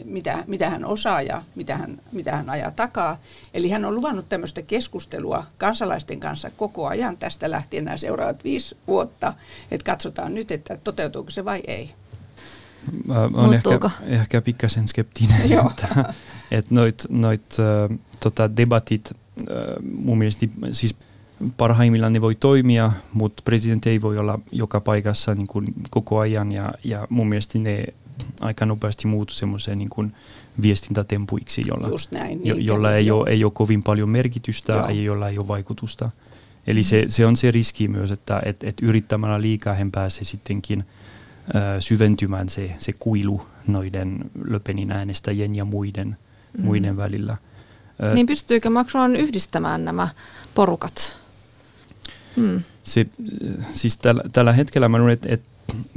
mitä, 0.04 0.44
mitä 0.46 0.70
hän 0.70 0.84
osaa 0.84 1.22
ja 1.22 1.42
mitä 1.54 1.76
hän, 1.76 2.00
mitä 2.12 2.36
hän 2.36 2.50
ajaa 2.50 2.70
takaa. 2.70 3.18
Eli 3.54 3.70
hän 3.70 3.84
on 3.84 3.94
luvannut 3.94 4.28
tämmöistä 4.28 4.62
keskustelua 4.62 5.46
kansalaisten 5.58 6.20
kanssa 6.20 6.50
koko 6.56 6.86
ajan 6.86 7.16
tästä 7.16 7.50
lähtien 7.50 7.84
nämä 7.84 7.96
seuraavat 7.96 8.44
viisi 8.44 8.76
vuotta, 8.86 9.32
että 9.70 9.84
katsotaan 9.84 10.34
nyt, 10.34 10.50
että 10.50 10.76
toteutuuko 10.76 11.30
se 11.30 11.44
vai 11.44 11.62
ei. 11.66 11.90
Olen 13.34 13.54
ehkä, 13.54 13.90
ehkä 14.02 14.42
pikkasen 14.42 14.88
skeptinen, 14.88 15.40
että, 15.70 16.14
että 16.50 16.74
noit, 16.74 17.04
noit 17.08 17.56
tota, 18.30 18.56
debatit 18.56 19.12
mun 20.04 20.18
mielestä 20.18 20.46
siis 20.72 20.94
parhaimmillaan 21.56 22.12
ne 22.12 22.20
voi 22.20 22.34
toimia, 22.34 22.92
mutta 23.12 23.42
presidentti 23.44 23.90
ei 23.90 24.02
voi 24.02 24.18
olla 24.18 24.38
joka 24.52 24.80
paikassa 24.80 25.34
niin 25.34 25.46
kuin 25.46 25.66
koko 25.90 26.18
ajan 26.18 26.52
ja, 26.52 26.72
ja 26.84 27.06
mun 27.10 27.28
mielestä 27.28 27.58
ne 27.58 27.84
aika 28.40 28.66
nopeasti 28.66 29.06
muuttuu 29.06 29.36
semmoiseen 29.36 29.78
niin 29.78 29.88
kuin 29.88 30.12
viestintätempuiksi, 30.62 31.62
jolla, 31.66 31.98
näin, 32.12 32.38
niin, 32.38 32.48
jo, 32.48 32.56
jolla 32.56 32.94
ei, 32.94 33.10
ole, 33.10 33.30
ei 33.30 33.44
ole 33.44 33.52
kovin 33.54 33.82
paljon 33.84 34.08
merkitystä 34.08 34.72
ja 34.72 34.90
jolla 34.90 35.28
ei 35.28 35.38
ole 35.38 35.48
vaikutusta. 35.48 36.10
Eli 36.66 36.80
mm. 36.80 36.84
se, 36.84 37.04
se 37.08 37.26
on 37.26 37.36
se 37.36 37.50
riski 37.50 37.88
myös, 37.88 38.10
että 38.10 38.42
et, 38.44 38.64
et 38.64 38.76
yrittämällä 38.82 39.40
liikaa 39.40 39.74
hän 39.74 39.90
pääsee 39.90 40.24
sittenkin 40.24 40.84
ö, 41.48 41.80
syventymään 41.80 42.48
se, 42.48 42.74
se 42.78 42.92
kuilu 42.92 43.46
noiden 43.66 44.30
Löpenin 44.44 44.92
äänestäjien 44.92 45.54
ja 45.54 45.64
muiden, 45.64 46.16
mm. 46.58 46.64
muiden 46.64 46.96
välillä. 46.96 47.36
Niin 48.14 48.26
pystyykö 48.26 48.70
Macron 48.70 49.16
yhdistämään 49.16 49.84
nämä 49.84 50.08
porukat? 50.54 51.18
Hmm. 52.36 52.62
Se, 52.84 53.06
siis 53.72 53.96
tällä, 53.96 54.22
tällä 54.32 54.52
hetkellä 54.52 54.88
mä 54.88 54.98
luulen, 54.98 55.12
että, 55.12 55.28
että 55.32 55.48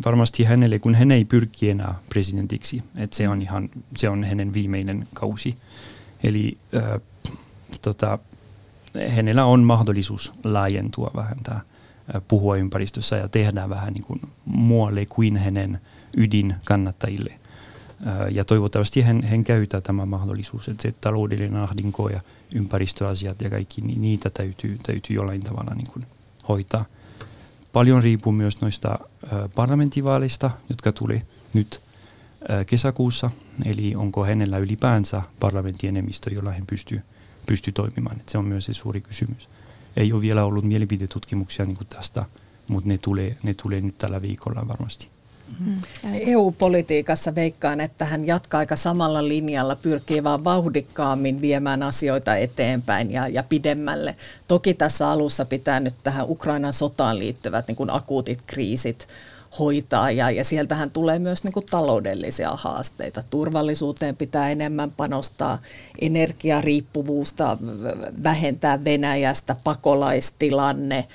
varmasti 0.06 0.44
hänelle, 0.44 0.80
kun 0.80 0.96
hän 0.96 1.12
ei 1.12 1.26
pyrki 1.26 1.70
enää 1.70 1.96
presidentiksi, 2.10 2.84
että 2.98 3.16
se 3.16 3.30
on 3.30 3.42
ihan, 3.42 3.70
se 3.98 4.10
on 4.10 4.24
hänen 4.24 4.54
viimeinen 4.54 5.08
kausi. 5.14 5.56
Eli 6.24 6.58
äh, 6.76 7.02
tota, 7.82 8.20
hänellä 9.10 9.46
on 9.46 9.64
mahdollisuus 9.64 10.34
laajentua 10.44 11.12
vähän 11.16 11.38
tämä 11.44 11.62
puhua 12.28 12.58
ympäristössä 12.58 13.16
ja 13.16 13.28
tehdä 13.28 13.70
vähän 13.70 13.94
niin 13.94 14.04
kuin 14.04 14.22
muualle 14.46 15.06
kuin 15.06 15.38
hänen 15.38 15.80
ydin 16.18 16.56
kannattajille– 16.66 17.40
ja 18.32 18.46
toivottavasti 18.46 19.02
hän, 19.02 19.24
hän 19.24 19.44
käyttää 19.44 19.82
tämä 19.82 20.06
mahdollisuus, 20.06 20.68
että 20.70 20.82
se 20.82 20.94
taloudellinen 21.02 21.62
ahdinko 21.62 22.10
ja 22.10 22.22
ympäristöasiat 22.56 23.42
ja 23.42 23.50
kaikki, 23.50 23.82
niin 23.82 24.02
niitä 24.02 24.30
täytyy, 24.30 24.78
täytyy 24.84 25.16
jollain 25.16 25.44
tavalla 25.44 25.76
niin 25.76 25.92
kuin 25.94 26.06
hoitaa 26.50 26.86
paljon 27.74 28.04
riippuu 28.04 28.34
myös 28.34 28.62
noista 28.62 29.00
parlamenttivaaleista, 29.56 30.52
jotka 30.70 30.92
tuli 30.92 31.22
nyt 31.54 31.82
kesäkuussa. 32.68 33.32
Eli 33.66 33.96
onko 33.96 34.26
hänellä 34.26 34.58
ylipäänsä 34.58 35.22
parlamenttienemmistö, 35.40 36.34
jolla 36.34 36.52
hän 36.52 36.68
pystyy, 36.68 37.02
pystyy 37.46 37.74
toimimaan. 37.74 38.20
Et 38.20 38.30
se 38.30 38.38
on 38.38 38.46
myös 38.46 38.66
se 38.66 38.74
suuri 38.74 39.02
kysymys. 39.02 39.50
Ei 39.98 40.14
ole 40.14 40.22
vielä 40.22 40.44
ollut 40.44 40.66
mielipidetutkimuksia 40.66 41.66
niin 41.66 41.78
kuin 41.78 41.88
tästä, 41.88 42.26
mutta 42.68 42.90
ne 42.90 42.98
tulee, 42.98 43.38
ne 43.44 43.54
tulee 43.54 43.82
nyt 43.82 43.98
tällä 43.98 44.22
viikolla 44.22 44.68
varmasti. 44.68 45.10
Mm. 45.60 45.76
EU-politiikassa 46.14 47.36
veikkaan, 47.36 47.82
että 47.82 48.06
hän 48.06 48.28
jatkaa 48.28 48.60
aika 48.60 48.76
samalla 48.76 49.28
linjalla, 49.28 49.76
pyrkii 49.76 50.24
vaan 50.24 50.44
vauhdikkaammin 50.44 51.42
viemään 51.42 51.84
asioita 51.84 52.36
eteenpäin 52.36 53.12
ja, 53.12 53.28
ja 53.28 53.44
pidemmälle. 53.44 54.16
Toki 54.48 54.74
tässä 54.74 55.10
alussa 55.10 55.46
pitää 55.46 55.80
nyt 55.80 55.96
tähän 56.04 56.30
Ukrainan 56.30 56.74
sotaan 56.74 57.20
liittyvät 57.20 57.68
niin 57.68 57.76
kuin 57.76 57.90
akuutit 57.90 58.40
kriisit 58.48 59.08
hoitaa 59.60 60.12
ja, 60.12 60.32
ja 60.32 60.44
sieltähän 60.44 60.92
tulee 60.92 61.20
myös 61.20 61.44
niin 61.44 61.54
kuin 61.54 61.66
taloudellisia 61.66 62.56
haasteita. 62.56 63.24
Turvallisuuteen 63.30 64.16
pitää 64.16 64.50
enemmän 64.50 64.92
panostaa, 64.92 65.60
energiariippuvuusta 66.02 67.58
vähentää 68.24 68.84
Venäjästä, 68.84 69.56
pakolaistilanne, 69.64 71.08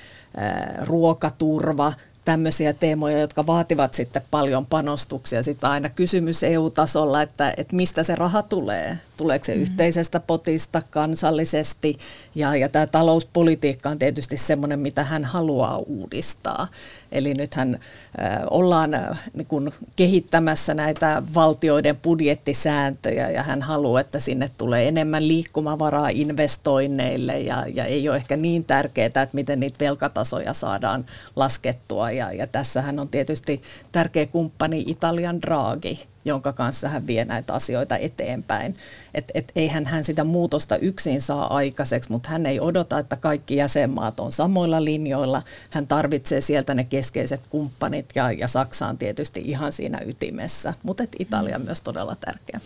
ruokaturva– 0.85 1.93
tämmöisiä 2.25 2.73
teemoja, 2.73 3.19
jotka 3.19 3.45
vaativat 3.45 3.93
sitten 3.93 4.21
paljon 4.31 4.65
panostuksia. 4.65 5.43
Sitten 5.43 5.69
aina 5.69 5.89
kysymys 5.89 6.43
EU-tasolla, 6.43 7.21
että, 7.21 7.53
että 7.57 7.75
mistä 7.75 8.03
se 8.03 8.15
raha 8.15 8.41
tulee. 8.41 8.97
Tuleeko 9.17 9.45
se 9.45 9.55
mm. 9.55 9.61
yhteisestä 9.61 10.19
potista 10.19 10.81
kansallisesti? 10.89 11.97
Ja, 12.35 12.55
ja 12.55 12.69
tämä 12.69 12.87
talouspolitiikka 12.87 13.89
on 13.89 13.99
tietysti 13.99 14.37
semmoinen, 14.37 14.79
mitä 14.79 15.03
hän 15.03 15.25
haluaa 15.25 15.77
uudistaa. 15.77 16.67
Eli 17.11 17.33
nythän 17.33 17.79
äh, 18.19 18.37
ollaan 18.49 18.93
äh, 18.93 19.23
niin 19.33 19.47
kun 19.47 19.71
kehittämässä 19.95 20.73
näitä 20.73 21.23
valtioiden 21.33 21.97
budjettisääntöjä 21.97 23.29
ja 23.29 23.43
hän 23.43 23.61
haluaa, 23.61 24.01
että 24.01 24.19
sinne 24.19 24.49
tulee 24.57 24.87
enemmän 24.87 25.27
liikkumavaraa 25.27 26.09
investoinneille 26.09 27.39
ja, 27.39 27.65
ja 27.73 27.85
ei 27.85 28.09
ole 28.09 28.17
ehkä 28.17 28.37
niin 28.37 28.65
tärkeää, 28.65 29.05
että 29.05 29.27
miten 29.33 29.59
niitä 29.59 29.79
velkatasoja 29.79 30.53
saadaan 30.53 31.05
laskettua. 31.35 32.12
Ja, 32.13 32.31
ja 32.31 32.47
tässähän 32.47 32.99
on 32.99 33.09
tietysti 33.09 33.61
tärkeä 33.91 34.25
kumppani 34.25 34.83
Italian 34.87 35.41
Draghi, 35.41 36.07
jonka 36.25 36.53
kanssa 36.53 36.89
hän 36.89 37.07
vie 37.07 37.25
näitä 37.25 37.53
asioita 37.53 37.97
eteenpäin. 37.97 38.75
Et, 39.13 39.31
et 39.33 39.51
eihän 39.55 39.85
hän 39.85 40.03
sitä 40.03 40.23
muutosta 40.23 40.77
yksin 40.77 41.21
saa 41.21 41.55
aikaiseksi, 41.55 42.11
mutta 42.11 42.29
hän 42.29 42.45
ei 42.45 42.59
odota, 42.59 42.99
että 42.99 43.15
kaikki 43.15 43.55
jäsenmaat 43.55 44.19
on 44.19 44.31
samoilla 44.31 44.85
linjoilla. 44.85 45.43
Hän 45.69 45.87
tarvitsee 45.87 46.41
sieltä 46.41 46.73
ne 46.73 46.83
keskeiset 46.83 47.47
kumppanit 47.47 48.05
ja, 48.15 48.31
ja 48.31 48.47
Saksa 48.47 48.87
on 48.87 48.97
tietysti 48.97 49.41
ihan 49.45 49.73
siinä 49.73 49.99
ytimessä, 50.05 50.73
mutta 50.83 51.03
Italia 51.19 51.55
on 51.55 51.61
myös 51.61 51.81
todella 51.81 52.15
tärkeä. 52.15 52.61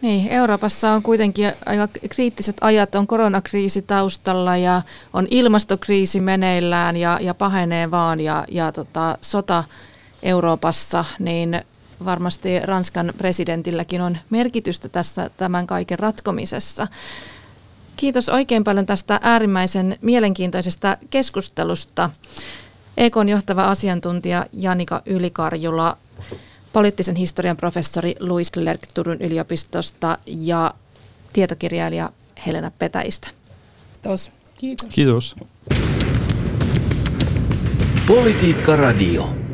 Niin, 0.00 0.28
Euroopassa 0.28 0.90
on 0.92 1.02
kuitenkin 1.02 1.52
aika 1.66 1.88
kriittiset 2.10 2.56
ajat, 2.60 2.94
on 2.94 3.06
koronakriisi 3.06 3.82
taustalla 3.82 4.56
ja 4.56 4.82
on 5.12 5.26
ilmastokriisi 5.30 6.20
meneillään 6.20 6.96
ja, 6.96 7.18
ja 7.22 7.34
pahenee 7.34 7.90
vaan 7.90 8.20
ja, 8.20 8.44
ja 8.50 8.72
tota, 8.72 9.18
sota 9.22 9.64
Euroopassa, 10.22 11.04
niin 11.18 11.62
varmasti 12.04 12.60
Ranskan 12.60 13.12
presidentilläkin 13.18 14.00
on 14.00 14.18
merkitystä 14.30 14.88
tässä 14.88 15.30
tämän 15.36 15.66
kaiken 15.66 15.98
ratkomisessa. 15.98 16.88
Kiitos 17.96 18.28
oikein 18.28 18.64
paljon 18.64 18.86
tästä 18.86 19.20
äärimmäisen 19.22 19.98
mielenkiintoisesta 20.00 20.96
keskustelusta. 21.10 22.10
EKn 22.96 23.28
johtava 23.28 23.62
asiantuntija 23.62 24.46
Janika 24.52 25.02
Ylikarjula, 25.06 25.96
poliittisen 26.76 27.16
historian 27.16 27.56
professori 27.56 28.14
Louis 28.20 28.52
Clerc 28.52 28.80
Turun 28.94 29.16
yliopistosta 29.20 30.18
ja 30.26 30.74
tietokirjailija 31.32 32.10
Helena 32.46 32.70
Petäistä. 32.78 33.28
Kiitos. 34.02 34.32
Kiitos. 34.56 34.88
Kiitos. 34.94 35.36
Politiikka 38.06 38.76
Radio. 38.76 39.45